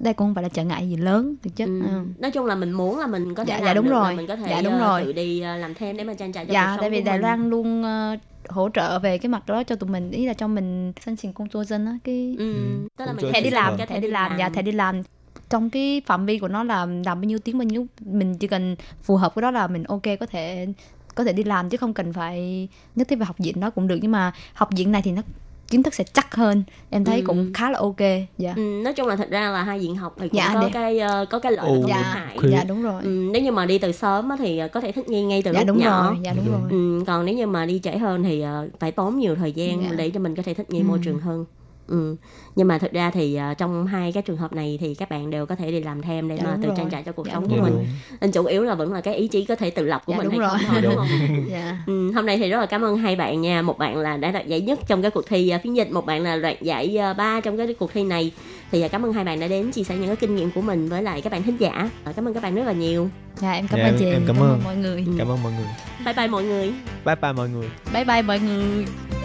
[0.00, 1.80] đây cũng không phải là trở ngại gì lớn thực chất Ừ.
[1.82, 2.04] ừ.
[2.18, 4.00] nói chung là mình muốn là mình có thể Dạ, làm dạ, đúng được, là
[4.00, 4.16] rồi.
[4.16, 5.04] mình có thể Dạ, đúng ờ, rồi.
[5.04, 7.00] tự đi ờ, làm thêm để mà trang trải cho cuộc dạ sống tại vì
[7.00, 7.22] của Đài mình.
[7.22, 8.16] Loan luôn ờ,
[8.48, 12.44] hỗ trợ về cái mặt đó cho tụi mình ý là cho mình申请工作证á cái ừ.
[12.54, 12.88] Ừ.
[12.96, 13.78] tức là Cũng mình cho thẻ đi chị làm vâng.
[13.78, 15.02] cái thẻ đi làm dạ thẻ đi làm
[15.49, 18.47] trong cái phạm vi của nó là làm bao nhiêu tiếng bao nhiêu mình chỉ
[18.47, 20.67] cần phù hợp với đó là mình ok có thể
[21.15, 23.87] có thể đi làm chứ không cần phải nhất thiết phải học viện đó cũng
[23.87, 23.97] được.
[24.01, 25.21] Nhưng mà học viện này thì nó
[25.67, 26.63] kiến thức sẽ chắc hơn.
[26.89, 27.23] Em thấy Ừ.
[27.27, 27.95] cũng khá là ok
[28.37, 28.53] dạ.
[28.55, 30.69] Ừ, nói chung là thật ra là hai diện học thì cũng Dạ, có để-
[30.73, 32.37] cái ờ, có cái lợi cái dạ hại.
[32.41, 33.01] Khi- dạ đúng rồi.
[33.03, 35.41] Ừ, nếu như mà đi từ sớm á thì ờ, có thể thích nghi ngay
[35.41, 36.03] từ dạ lúc đúng nhỏ.
[36.07, 36.61] rồi dạ đúng Đúng.
[36.61, 36.71] rồi.
[36.71, 39.81] Ừ, còn nếu như mà đi trễ hơn thì ờ, phải tốn nhiều thời gian
[39.81, 39.89] Dạ.
[39.97, 41.01] để cho mình có thể thích nghi môi Ừ.
[41.05, 41.45] trường hơn
[41.87, 42.15] ừ.
[42.55, 45.29] nhưng mà thực ra thì ờ, trong hai cái trường hợp này thì các bạn
[45.29, 46.77] đều có thể đi làm thêm để Dạ, mà tự rồi.
[46.77, 47.85] trang trải cho cuộc Dạ, sống của Dạ mình
[48.21, 50.17] nên chủ yếu là vẫn là cái ý chí có thể tự lập của Dạ,
[50.17, 50.49] mình đúng hay rồi.
[50.49, 51.07] không thôi Dạ, đúng đúng.
[51.07, 53.97] không dạ Ừ, hôm nay thì rất là cảm ơn hai bạn nha một bạn
[53.97, 56.37] là đã đoạt giải nhất trong cái cuộc thi uh, phiên dịch một bạn là
[56.37, 58.31] đoạt giải uh, ba trong cái cuộc thi này
[58.71, 60.61] thì uh, cảm ơn hai bạn đã đến chia sẻ những cái kinh nghiệm của
[60.61, 63.09] mình với lại các bạn thính giả Uh, cảm ơn các bạn rất là nhiều
[63.35, 64.61] dạ em cảm Dạ, ơn chị em cảm ơn.
[64.63, 65.67] mọi người Cảm ơn mọi người.
[66.05, 66.73] bye bye mọi người
[67.05, 67.69] Bye bye mọi người.
[67.93, 69.24] bye bye mọi người 无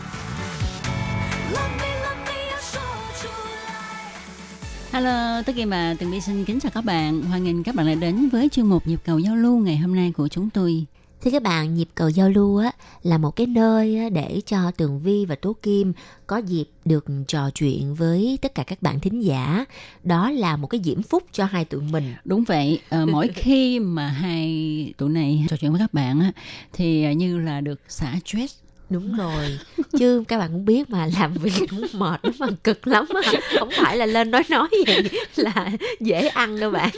[4.91, 7.21] Hello, Tố Kim và Tường Vi xin kính chào các bạn.
[7.21, 9.95] Hoan nghênh các bạn đã đến với chuyên mục Nhịp cầu giao lưu ngày hôm
[9.95, 10.85] nay của chúng tôi.
[11.21, 12.71] Thưa các bạn, nhịp cầu giao lưu á
[13.03, 15.93] là một cái nơi để cho Tường Vi và Tố Kim
[16.27, 19.65] có dịp được trò chuyện với tất cả các bạn thính giả.
[20.03, 22.13] Đó là một cái diễm phúc cho hai tụi mình.
[22.25, 26.31] Đúng vậy, à, mỗi khi mà hai tụi này trò chuyện với các bạn á,
[26.73, 28.55] thì à, như là được xả stress
[28.91, 29.59] Đúng rồi,
[29.99, 33.21] chứ các bạn cũng biết mà làm việc cũng mệt lắm mà cực lắm mà
[33.59, 35.03] không phải là lên nói nói vậy
[35.35, 36.91] là dễ ăn đâu bạn.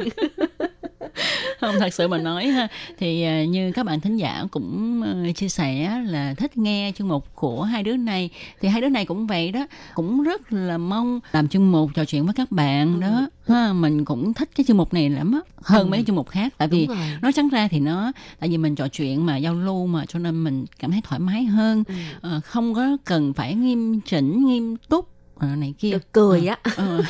[1.60, 5.36] không thật sự mà nói ha thì uh, như các bạn thính giả cũng uh,
[5.36, 8.30] chia sẻ là thích nghe chương mục của hai đứa này
[8.62, 12.06] thì hai đứa này cũng vậy đó cũng rất là mong làm chương mục trò
[12.06, 13.02] chuyện với các bạn ừ.
[13.02, 15.92] đó ha mình cũng thích cái chương mục này lắm á hơn ừ.
[15.92, 16.88] mấy chương mục khác tại vì
[17.22, 20.20] nói trắng ra thì nó tại vì mình trò chuyện mà giao lưu mà cho
[20.20, 21.84] nên mình cảm thấy thoải mái hơn
[22.22, 22.38] ừ.
[22.38, 25.10] uh, không có cần phải nghiêm chỉnh nghiêm túc
[25.42, 27.02] này kia được cười á ừ.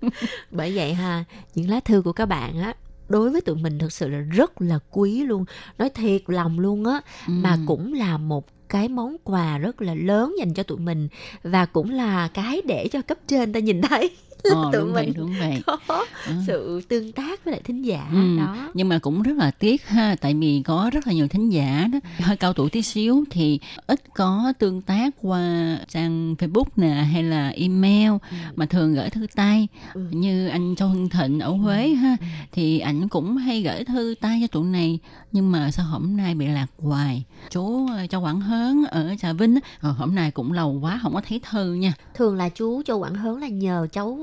[0.50, 2.74] bởi vậy ha những lá thư của các bạn á
[3.10, 5.44] đối với tụi mình thực sự là rất là quý luôn
[5.78, 7.32] nói thiệt lòng luôn á ừ.
[7.32, 11.08] mà cũng là một cái món quà rất là lớn dành cho tụi mình
[11.42, 14.10] và cũng là cái để cho cấp trên ta nhìn thấy
[14.44, 15.62] là ờ, tụi đúng mình vậy, đúng vậy.
[15.86, 16.32] có ừ.
[16.46, 18.38] sự tương tác với lại thính giả ừ.
[18.38, 21.50] đó nhưng mà cũng rất là tiếc ha tại vì có rất là nhiều thính
[21.50, 26.64] giả đó hơi cao tuổi tí xíu thì ít có tương tác qua trang facebook
[26.76, 28.36] nè hay là email ừ.
[28.56, 30.00] mà thường gửi thư tay ừ.
[30.10, 31.94] như anh châu hưng thịnh ở huế ừ.
[31.94, 32.16] ha
[32.52, 34.98] thì ảnh cũng hay gửi thư tay cho tụi này
[35.32, 39.32] nhưng mà sao hôm nay bị lạc hoài chú ờ, châu quảng hớn ở trà
[39.32, 42.82] vinh ờ, hôm nay cũng lâu quá không có thấy thư nha thường là chú
[42.82, 44.18] châu quảng hớn là nhờ cháu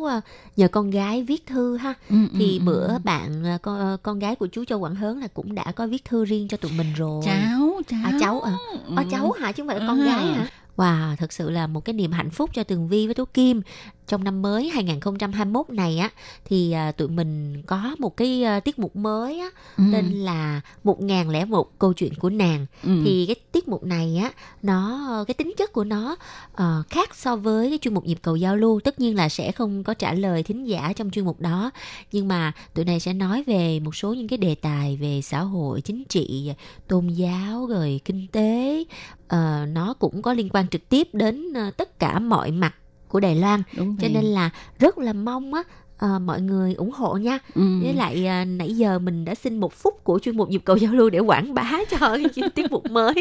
[0.56, 1.94] nhờ con gái viết thư ha.
[2.10, 2.98] Ừ, thì ừ, bữa ừ.
[3.04, 5.88] bạn ờ, con ờ, con gái của chú Châu Quảng Hớn là cũng đã có
[5.88, 7.22] viết thư riêng cho tụi mình rồi.
[7.26, 8.42] Cháu cháu à cháu.
[8.42, 8.52] à,
[8.96, 9.52] à cháu hả?
[9.52, 10.48] Chứ không phải là con gái hả?
[10.78, 13.62] Wow, thật sự là một cái niềm hạnh phúc cho Tường Vi với Tố Kim
[14.08, 16.10] trong năm mới 2021 này á
[16.46, 19.84] thì à, tụi mình có một cái à, tiết mục mới á ừ.
[19.94, 22.66] tên là 1001 câu chuyện của nàng.
[22.84, 23.02] Ừ.
[23.06, 24.32] Thì cái tiết mục này á
[24.62, 26.16] nó cái tính chất của nó
[26.52, 29.52] uh, khác so với cái chuyên mục nhịp cầu giao lưu, tất nhiên là sẽ
[29.52, 31.72] không có trả lời thính giả trong chuyên mục đó,
[32.12, 35.40] nhưng mà tụi này sẽ nói về một số những cái đề tài về xã
[35.40, 36.52] hội, chính trị,
[36.88, 38.84] tôn giáo rồi kinh tế
[39.26, 42.76] uh, nó cũng có liên quan trực tiếp đến uh, tất cả mọi mặt
[43.08, 43.64] của Đài Loan.
[43.76, 44.50] Cho nên là
[44.80, 45.64] rất là mong á
[45.98, 47.40] à, mọi người ủng hộ nha.
[47.56, 47.80] Ừ.
[47.82, 50.78] với lại à, nãy giờ mình đã xin một phút của chuyên mục nhịp cầu
[50.78, 51.98] giao lưu để quảng bá cho
[52.36, 53.14] cái tiết mục mới.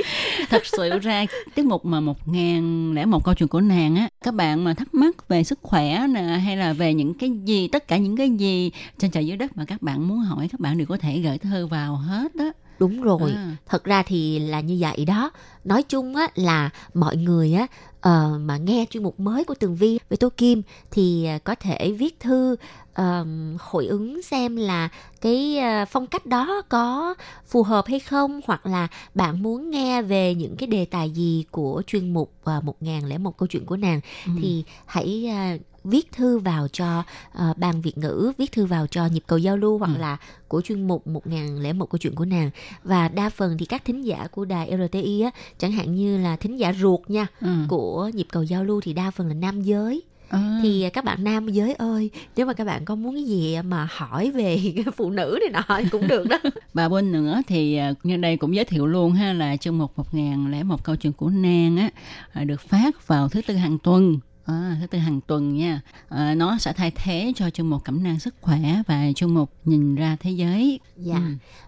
[0.50, 4.08] Thật sự ra tiết mục mà một ngàn lẻ một câu chuyện của nàng á
[4.24, 7.68] các bạn mà thắc mắc về sức khỏe nè hay là về những cái gì
[7.68, 10.60] tất cả những cái gì trên trời dưới đất mà các bạn muốn hỏi các
[10.60, 13.32] bạn đều có thể gửi thư vào hết đó đúng rồi.
[13.36, 13.56] À.
[13.66, 15.30] thật ra thì là như vậy đó.
[15.64, 17.66] Nói chung á là mọi người á
[18.06, 21.54] uh, mà nghe chuyên mục mới của tường vi với tô kim thì à, có
[21.54, 22.56] thể viết thư
[23.00, 23.26] uh,
[23.60, 24.88] hội ứng xem là
[25.20, 27.14] cái uh, phong cách đó có
[27.46, 31.44] phù hợp hay không hoặc là bạn muốn nghe về những cái đề tài gì
[31.50, 34.32] của chuyên mục uh, lẻ một câu chuyện của nàng ừ.
[34.42, 37.02] thì hãy uh, viết thư vào cho
[37.50, 40.00] uh, ban Việt ngữ, viết thư vào cho nhịp cầu giao lưu hoặc ừ.
[40.00, 40.16] là
[40.48, 42.50] của chuyên mục một ngàn lẻ một câu chuyện của nàng
[42.84, 46.36] và đa phần thì các thính giả của đài RTI á chẳng hạn như là
[46.36, 47.48] thính giả ruột nha ừ.
[47.68, 50.60] của nhịp cầu giao lưu thì đa phần là nam giới À.
[50.62, 54.30] thì các bạn nam giới ơi nếu mà các bạn có muốn gì mà hỏi
[54.30, 56.38] về phụ nữ thì nọ cũng được đó.
[56.74, 59.98] Bà bên nữa thì à, nhân đây cũng giới thiệu luôn ha là trong một
[59.98, 61.90] một ngàn lẻ một câu chuyện của nàng á
[62.32, 64.18] à, được phát vào thứ tư hàng tuần.
[64.46, 65.80] À, thứ tư hàng tuần nha.
[66.08, 69.50] À, nó sẽ thay thế cho chương mục cẩm nang sức khỏe và chương mục
[69.64, 70.80] nhìn ra thế giới.
[70.96, 71.14] Dạ.
[71.14, 71.20] Ừ.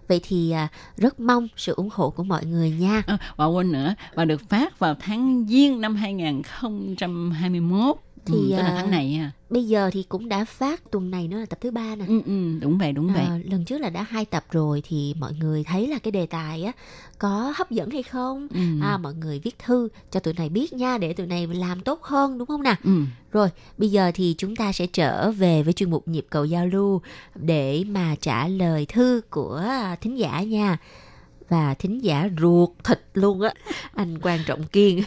[0.07, 3.03] vậy thì à, rất mong sự ủng hộ của mọi người nha.
[3.07, 8.63] À, và quên nữa và được phát vào tháng giêng năm 2021 thì ừ, tức
[8.63, 11.59] là tháng này nha bây giờ thì cũng đã phát tuần này nữa là tập
[11.61, 12.05] thứ ba nè.
[12.07, 13.23] Ừ, ừ, đúng vậy đúng vậy.
[13.23, 16.25] à, lần trước là đã hai tập rồi thì mọi người thấy là cái đề
[16.25, 16.71] tài á
[17.17, 18.47] có hấp dẫn hay không?
[18.53, 18.59] Ừ.
[18.81, 22.03] à mọi người viết thư cho tụi này biết nha để tụi này làm tốt
[22.03, 23.03] hơn đúng không nào ừ.
[23.31, 26.67] rồi bây giờ thì chúng ta sẽ trở về với chuyên mục nhịp cầu giao
[26.67, 27.01] lưu
[27.35, 29.63] để mà trả lời thư của
[30.01, 30.77] thính giả nha
[31.49, 33.53] và thính giả ruột thịt luôn á
[33.93, 35.03] anh quan trọng kiên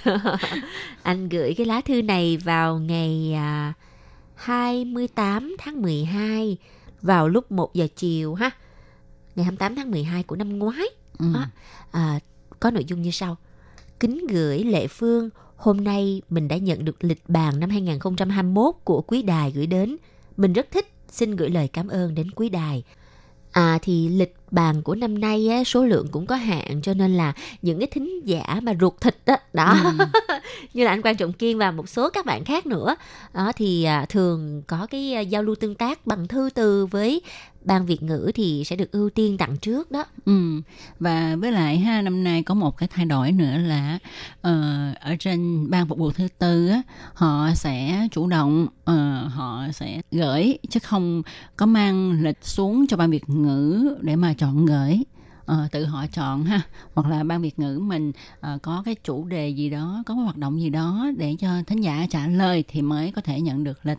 [1.03, 3.73] anh gửi cái lá thư này vào ngày à,
[4.35, 6.59] 28 tháng 12
[7.03, 8.51] vào lúc 1 giờ chiều ha.
[9.35, 10.87] Ngày 28 tháng 12 của năm ngoái.
[11.19, 11.27] Ừ.
[11.35, 11.47] Đó.
[11.91, 12.21] À,
[12.61, 13.37] có nội dung như sau.
[14.01, 19.03] Kính gửi Lệ Phương, hôm nay mình đã nhận được lịch bàn năm 2021 của
[19.03, 19.97] quý đài gửi đến.
[20.37, 22.85] Mình rất thích, xin gửi lời cảm ơn đến quý đài.
[23.53, 27.15] À thì lịch bàn của năm nay á, số lượng cũng có hạn cho nên
[27.15, 27.33] là
[27.63, 30.05] những cái thính giả mà ruột thịt đó, đó Ừ.
[30.75, 32.97] như là anh Quan Trọng Kiên và một số các bạn khác nữa
[33.35, 37.21] đó thì à, thường có cái à, giao lưu tương tác bằng thư từ với
[37.65, 40.05] ban Việt ngữ thì sẽ được ưu tiên tặng trước đó.
[40.25, 40.61] Ừ.
[41.01, 43.99] Và với lại ha năm nay có một cái thay đổi nữa là
[44.41, 44.53] ờ,
[45.01, 46.83] ở trên ban phục vụ thứ tư á
[47.15, 51.23] họ sẽ chủ động ờ, họ sẽ gửi chứ không
[51.57, 55.05] có mang lịch xuống cho ban Việt ngữ để mà chọn gửi.
[55.47, 56.61] À, tự họ chọn ha
[56.95, 60.25] hoặc là ban Việt ngữ mình à, có cái chủ đề gì đó có cái
[60.25, 63.65] hoạt động gì đó để cho thính giả trả lời thì mới có thể nhận
[63.65, 63.99] được lịch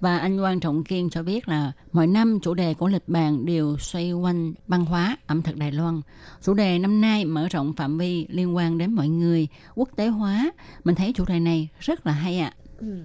[0.00, 3.46] và anh Quang Trọng Kiên cho biết là mỗi năm chủ đề của lịch bàn
[3.46, 6.00] đều xoay quanh văn hóa ẩm thực Đài Loan.
[6.42, 10.06] Chủ đề năm nay mở rộng phạm vi liên quan đến mọi người, quốc tế
[10.06, 10.50] hóa.
[10.84, 12.52] Mình thấy chủ đề này rất là hay ạ.
[12.78, 13.02] Ừ.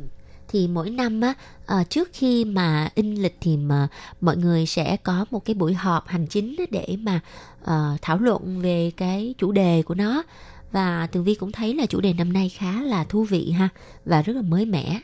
[0.54, 1.34] Thì mỗi năm á
[1.66, 3.88] à, trước khi mà in lịch thì mà
[4.22, 7.20] mọi người sẽ có một cái buổi họp hành chính để mà
[7.64, 10.24] ờ, thảo luận về cái chủ đề của nó
[10.72, 13.70] và Tường Vi cũng thấy là chủ đề năm nay khá là thú vị ha
[14.06, 15.00] và rất là mới mẻ.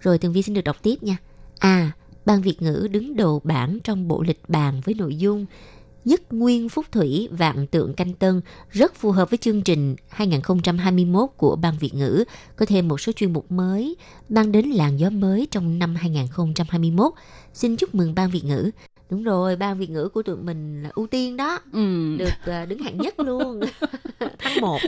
[0.00, 1.16] Rồi Tường Vi xin được đọc tiếp nha.
[1.58, 1.90] À,
[2.24, 5.46] ban Việt ngữ đứng đầu bảng trong bộ lịch bàn với nội dung
[6.06, 8.40] Nhất Nguyên Phúc Thủy Vạn Tượng Canh Tân
[8.70, 12.24] rất phù hợp với chương trình 2021 của Ban Việt ngữ,
[12.56, 13.96] có thêm một số chuyên mục mới,
[14.28, 17.12] mang đến làn gió mới trong năm 2021.
[17.54, 18.70] Xin chúc mừng Ban Việt ngữ.
[19.10, 22.16] Đúng rồi, Ban Việt ngữ của tụi mình là ưu tiên đó, Ừ.
[22.18, 23.60] được à, đứng hạng nhất luôn,
[24.38, 24.78] tháng 1.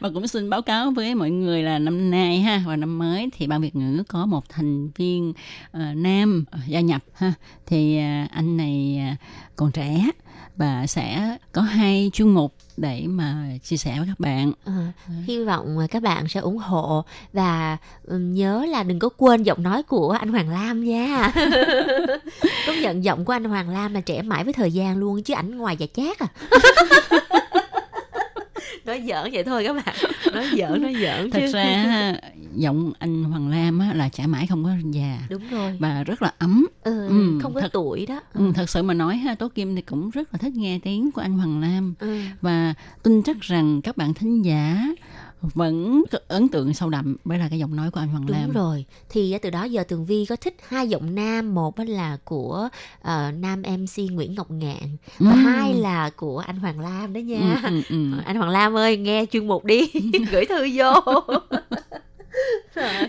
[0.00, 3.28] Và cũng xin báo cáo với mọi người là năm nay ha và năm mới
[3.32, 5.32] thì ban Việt ngữ có một thành viên
[5.70, 7.32] ờ, nam ờ, gia nhập ha
[7.66, 9.26] thì ờ, anh này ờ,
[9.56, 10.10] còn trẻ
[10.56, 14.52] và sẽ có hai chuyên mục để mà chia sẻ với các bạn.
[14.64, 14.92] à,
[15.26, 17.76] hy vọng các bạn sẽ ủng hộ và
[18.08, 21.32] nhớ là đừng có quên giọng nói của anh Hoàng Lam nha.
[22.66, 25.34] Công nhận giọng của anh Hoàng Lam là trẻ mãi với thời gian luôn chứ
[25.34, 26.28] ảnh ngoài già chát à.
[28.88, 29.94] nói giỡn vậy thôi các bạn.
[30.34, 31.52] Nói giỡn nói giỡn Thật chứ.
[31.52, 32.14] ra
[32.56, 35.18] giọng anh Hoàng Lam á, là chả mãi không có già.
[35.30, 35.76] Đúng rồi.
[35.80, 36.66] Và rất là ấm.
[36.82, 38.20] ừ, Ừ, không có thật- tuổi đó.
[38.34, 41.10] Ừ, thật sự mà nói ha, Tố Kim thì cũng rất là thích nghe tiếng
[41.12, 41.94] của anh Hoàng Lam.
[41.98, 42.18] Ừ.
[42.40, 44.82] và tin chắc rằng các bạn thính giả
[45.42, 48.50] vẫn ấn tượng sâu đậm với là cái giọng nói của anh Hoàng Đúng Lam.
[48.52, 48.84] rồi.
[49.08, 52.68] Thì á, từ đó giờ Tường Vi có thích hai giọng nam, một là của
[53.02, 55.44] ờ, nam MC Nguyễn Ngọc Ngạn và Ừm.
[55.44, 57.60] hai là của anh Hoàng Lam đó nha.
[57.64, 58.20] Ừ, ừ, ừ.
[58.24, 59.86] Anh Hoàng Lam ơi, nghe chuyên mục đi,
[60.30, 60.92] gửi thư vô.
[62.74, 63.08] rồi.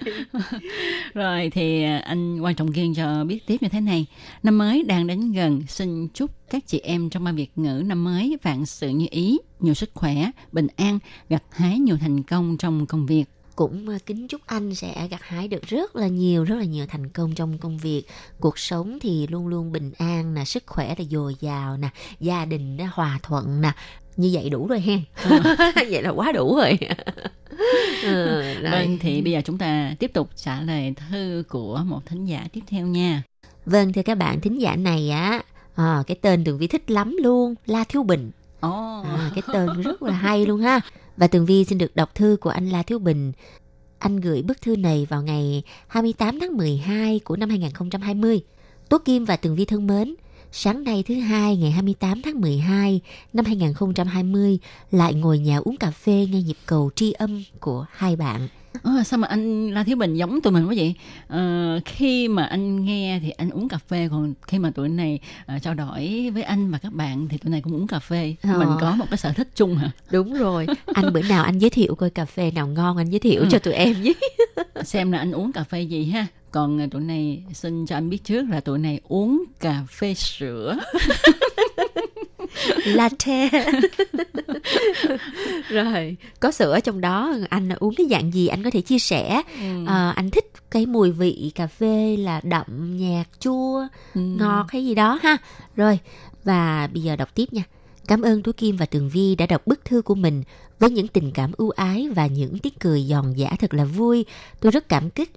[1.13, 4.05] Rồi thì à, anh quan trọng kiên cho biết tiếp như thế này.
[4.43, 8.03] Năm mới đang đến gần, xin chúc các chị em trong ban Việt ngữ năm
[8.03, 10.15] mới vạn sự như ý, nhiều sức khỏe,
[10.51, 10.99] bình an,
[11.30, 13.25] gặt hái nhiều thành công trong công việc.
[13.55, 16.86] Cũng à, kính chúc anh sẽ gặt hái được rất là nhiều, rất là nhiều
[16.86, 18.03] thành công trong công việc.
[18.39, 22.45] Cuộc sống thì luôn luôn bình an nè, sức khỏe là dồi dào nè, gia
[22.45, 23.71] đình nó hòa thuận nè.
[24.20, 25.01] Như vậy đủ rồi hen.
[25.76, 26.78] vậy là quá đủ rồi.
[28.03, 28.72] ừ, rồi.
[28.72, 32.47] Vâng, thì bây giờ chúng ta tiếp tục trả lời thư của một thính giả
[32.53, 33.24] tiếp theo nha.
[33.65, 35.41] Vâng thưa các bạn thính giả này á
[35.76, 39.82] à, cái tên Tường Vi thích lắm luôn La Thiếu Bình Ồ, à, cái tên
[39.82, 40.80] rất là hay luôn ha
[41.17, 43.32] và Tường Vi xin được đọc thư của anh La Thiếu Bình
[43.99, 48.41] anh gửi bức thư này vào ngày 28 tháng 12 của năm 2020
[48.89, 50.15] Tố Kim và Tường Vi thân mến
[50.52, 53.02] Sáng nay thứ hai, ngày 28 tháng 12
[53.34, 54.60] năm 2020
[54.91, 58.47] lại ngồi nhà uống cà phê nghe nhịp cầu tri âm của hai bạn.
[58.84, 60.93] Ờ, sao mà anh La Thiếu Bình giống tụi mình quá vậy?
[61.27, 65.19] Ờ, khi mà anh nghe thì anh uống cà phê, còn khi mà tụi này
[65.45, 68.36] ờ, trao đổi với anh và các bạn thì tụi này cũng uống cà phê.
[68.43, 68.59] Ờ.
[68.59, 69.91] Mình có một cái sở thích chung hả?
[70.11, 73.19] Đúng rồi, anh bữa nào anh giới thiệu coi cà phê nào ngon anh giới
[73.19, 74.15] thiệu cho tụi em với.
[74.84, 76.27] Xem là anh uống cà phê gì ha.
[76.51, 80.77] Còn tụi này xin cho anh biết trước là tụi này uống cà phê sữa.
[82.86, 83.50] latte
[85.70, 87.34] rồi có sữa trong đó.
[87.50, 89.41] Anh uống cái dạng gì anh có thể chia sẻ?
[89.62, 89.86] Ừ.
[89.88, 94.22] Ờ, anh thích cái mùi vị cà phê là đậm nhạt chua Ừ.
[94.22, 95.38] ngọt hay gì đó ha.
[95.76, 96.00] Rồi
[96.43, 97.64] và bây giờ đọc tiếp nha.
[98.08, 100.43] Cảm ơn tú kim và tường vi đã đọc bức thư của mình
[100.80, 104.26] với những tình cảm ưu ái và những tiếng cười giòn giả thật là vui.
[104.60, 105.32] Tôi rất cảm kích.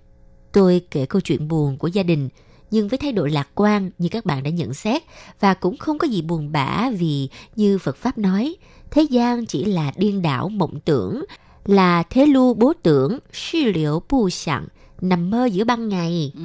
[0.53, 2.29] Tôi kể câu chuyện buồn của gia đình
[2.73, 5.03] nhưng với thái độ lạc quan như các bạn đã nhận xét
[5.41, 8.57] và cũng không có gì buồn bã vì như Phật Pháp nói
[8.91, 11.25] thế gian chỉ là điên đảo mộng tưởng
[11.64, 14.66] là thế lưu bố tưởng, suy liệu bu sẵn,
[15.01, 16.33] nằm mơ giữa ban ngày.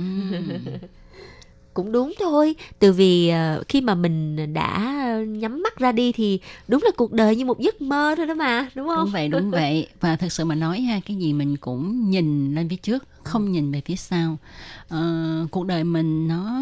[1.73, 4.93] Cũng đúng thôi từ vì ờ, khi mà mình đã
[5.27, 8.33] nhắm mắt ra đi thì đúng là cuộc đời như một giấc mơ thôi đó
[8.33, 9.05] mà đúng không?
[9.05, 9.87] Đúng vậy đúng vậy.
[9.99, 13.51] Và thật sự mà nói ha cái gì mình cũng nhìn lên phía trước không
[13.51, 14.37] nhìn về phía sau.
[14.87, 16.61] Ờ, cuộc đời mình nó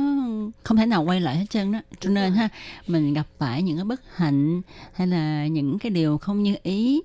[0.63, 1.79] không thể nào quay lại hết trơn đó.
[1.99, 2.49] Cho nên ha
[2.87, 4.61] mình gặp phải những cái bất hạnh
[4.93, 7.01] hay là những cái điều không như ý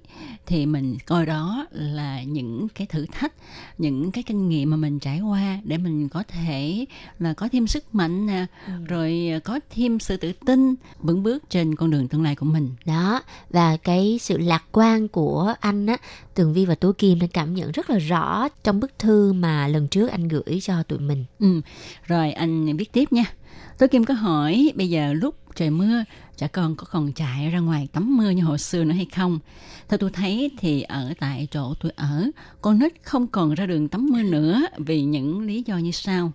[0.46, 3.32] thì mình coi đó là những cái thử thách
[3.78, 6.84] những cái kinh nghiệm mà mình trải qua để mình có thể
[7.18, 8.46] là có thêm sức mạnh nè
[8.88, 12.74] rồi có thêm sự tự tin vững bước trên con đường tương lai của mình.
[12.84, 15.96] Đó và cái sự lạc quan của anh á
[16.40, 19.68] tường vi và tố kim đã cảm nhận rất là rõ trong bức thư mà
[19.68, 21.60] lần trước anh gửi cho tụi mình Ừ,
[22.06, 23.24] rồi anh viết tiếp nha.
[23.78, 26.04] Tố Kim có hỏi bây giờ lúc trời mưa,
[26.36, 29.38] trẻ con có còn chạy ra ngoài tắm mưa như hồi xưa nữa hay không?
[29.88, 32.30] Theo tôi thấy thì ở tại chỗ tôi ở,
[32.60, 36.32] con nít không còn ra đường tắm mưa nữa vì những lý do như sau.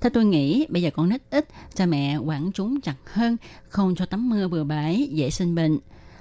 [0.00, 3.36] Theo tôi nghĩ bây giờ con nít ít, cha mẹ quản chúng chặt hơn,
[3.68, 5.78] không cho tắm mưa bừa bãi, dễ sinh bệnh.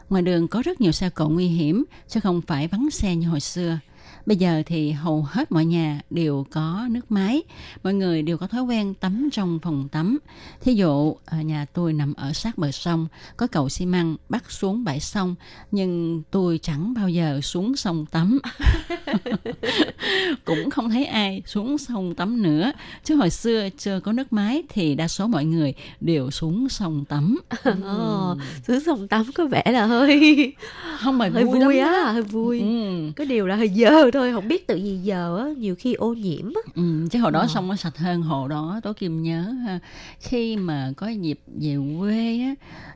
[0.09, 3.27] Ngoài đường có rất nhiều xe cộ nguy hiểm, chứ không phải vắng xe như
[3.27, 3.79] hồi xưa.
[4.27, 7.43] Bây giờ thì hầu hết mọi nhà đều có nước máy,
[7.83, 10.17] mọi người đều có thói quen tắm trong phòng tắm.
[10.61, 13.07] Thí dụ, ở nhà tôi nằm ở sát bờ sông,
[13.37, 15.35] có cầu xi măng bắt xuống bãi sông,
[15.71, 18.39] nhưng tôi chẳng bao giờ xuống sông tắm.
[20.45, 22.71] Cũng không thấy ai xuống sông tắm nữa.
[23.03, 27.05] Chứ hồi xưa chưa có nước máy thì đa số mọi người đều xuống sông
[27.05, 27.39] tắm.
[27.83, 28.35] Ồ,
[28.67, 30.53] xuống sông tắm có vẻ là hơi
[30.99, 33.11] Không mà hơi vui, vui, á hơi vui Ừ.
[33.15, 36.13] cái điều là hơi dơ thôi không biết tự gì giờ á nhiều khi ô
[36.13, 37.47] nhiễm á Ừ, chứ hồi đó Ờ.
[37.47, 39.79] sông nó sạch hơn hồi đó tố kim nhớ ha,
[40.19, 42.55] khi mà có dịp về quê á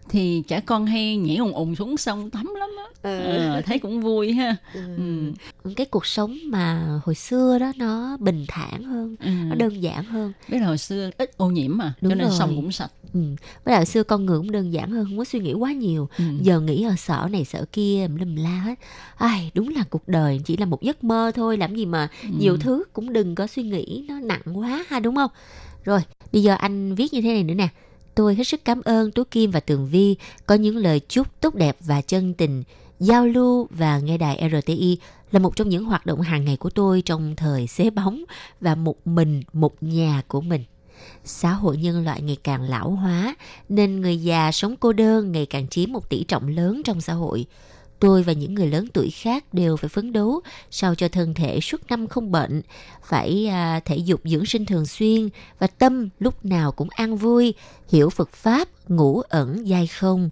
[0.09, 4.01] thì trẻ con hay nhảy ùng ùng xuống sông tắm lắm á Ờ, thấy cũng
[4.01, 4.81] vui ha ừ.
[5.75, 9.29] cái cuộc sống mà hồi xưa đó nó bình thản hơn Ừ.
[9.49, 12.27] nó đơn giản hơn biết là hồi xưa ít ô nhiễm mà Đúng cho nên
[12.27, 12.37] rồi.
[12.39, 13.19] sông cũng sạch ừ.
[13.65, 15.71] với lại hồi xưa con người cũng đơn giản hơn không có suy nghĩ quá
[15.71, 16.23] nhiều Ừ.
[16.41, 18.75] giờ nghĩ ở sở này sở kia lum la hết
[19.17, 22.29] ai đúng là cuộc đời chỉ là một giấc mơ thôi làm gì mà Ừ.
[22.39, 25.31] nhiều thứ cũng đừng có suy nghĩ nó nặng quá ha đúng không
[25.83, 25.99] rồi
[26.33, 27.67] bây giờ anh viết như thế này nữa nè
[28.15, 31.55] tôi hết sức cảm ơn tú kim và tường vi có những lời chúc tốt
[31.55, 32.63] đẹp và chân tình.
[32.99, 34.97] Giao lưu và nghe đài rti
[35.31, 38.23] là một trong những hoạt động hàng ngày của tôi trong thời xế bóng
[38.61, 40.63] và một mình một nhà của mình.
[41.23, 43.35] Xã hội nhân loại ngày càng lão hóa,
[43.69, 47.13] nên người già sống cô đơn ngày càng chiếm một tỷ trọng lớn trong xã
[47.13, 47.45] hội
[48.01, 50.41] tôi và những người lớn tuổi khác đều phải phấn đấu
[50.71, 52.61] sao cho thân thể suốt năm không bệnh
[53.03, 55.29] phải à, thể dục dưỡng sinh thường xuyên
[55.59, 57.53] và tâm lúc nào cũng an vui
[57.89, 60.29] hiểu phật pháp ngủ ẩn dai không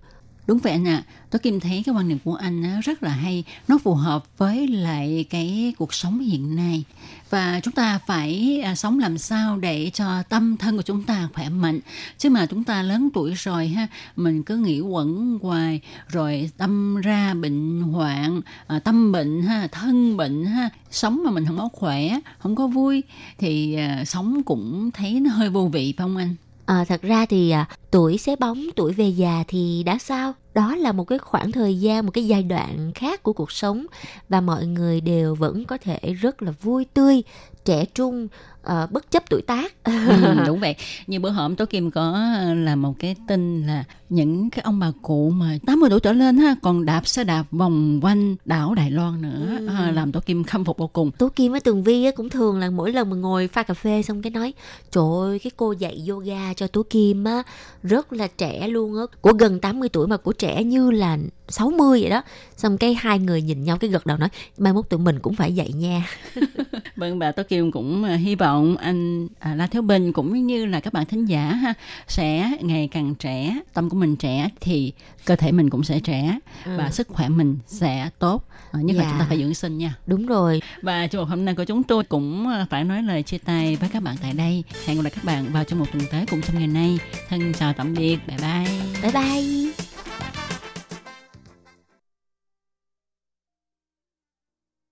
[0.50, 1.04] đúng vậy anh ạ.
[1.30, 3.43] Tôi Kim thấy cái quan điểm của anh rất là hay.
[3.68, 6.84] Nó phù hợp với lại cái cuộc sống hiện nay.
[7.30, 11.30] Và chúng ta phải à, sống làm sao để cho tâm thân của chúng ta
[11.34, 11.80] khỏe mạnh.
[12.18, 17.02] Chứ mà chúng ta lớn tuổi rồi ha, mình cứ nghĩ quẩn hoài, rồi tâm
[17.02, 21.70] ra bệnh hoạn à, tâm bệnh ha, thân bệnh ha, sống mà mình không có
[21.74, 23.04] khỏe, không có vui,
[23.38, 26.36] thì à, sống cũng thấy nó hơi vô vị phải không anh?
[26.70, 30.34] À, thật ra thì à, tuổi xế bóng, tuổi về già thì đã sao?
[30.54, 33.86] Đó là một cái khoảng thời gian, một cái giai đoạn khác của cuộc sống
[34.30, 37.24] và mọi người đều vẫn có thể rất là vui tươi,
[37.66, 38.28] trẻ trung,
[38.70, 39.74] ờ, bất chấp tuổi tác.
[39.84, 39.94] ừ,
[40.48, 40.76] đúng vậy
[41.08, 42.20] như bữa hổm tố kim có
[42.56, 46.38] là một cái tin là những cái ông bà cụ mà 80 tuổi trở lên
[46.38, 49.68] ha còn đạp xe đạp vòng quanh đảo Đài Loan nữa Ừ.
[49.68, 52.30] à, làm tố kim khâm phục vô cùng Tố Kim với Tường Vi á, cũng
[52.30, 54.54] thường là mỗi lần mà ngồi pha cà phê xong cái nói
[54.92, 57.44] Trời ơi cái cô dạy yoga cho Tố Kim á
[57.84, 61.18] Rất là trẻ luôn á Của gần 80 tuổi mà của trẻ như là
[61.50, 62.22] 60 vậy đó
[62.58, 65.36] Xong cái hai người nhìn nhau cái gật đầu nói Mai mốt tụi mình cũng
[65.36, 66.06] phải dạy nha
[66.95, 70.66] vâng bà tố kim cũng à, hy vọng anh à, La Thiếu Bình cũng như
[70.66, 71.74] là các bạn thính giả ha
[72.08, 74.91] sẽ ngày càng trẻ tâm của mình trẻ thì
[75.26, 76.72] cơ thể mình cũng sẽ trẻ Ừ.
[76.78, 79.10] và sức khỏe mình sẽ tốt à, nhất là Dạ.
[79.10, 81.84] chúng ta phải dưỡng sinh nha Đúng rồi Và chương mục hôm nay của chúng
[81.84, 84.64] tôi cũng ờ, phải nói lời chia tay với các bạn tại đây.
[84.86, 87.00] Hẹn gặp lại các bạn vào trong một tuần tới cùng trong ngày nay.
[87.30, 88.18] Thân chào tạm biệt.
[88.28, 88.80] Bye bye.
[89.02, 89.89] Bye bye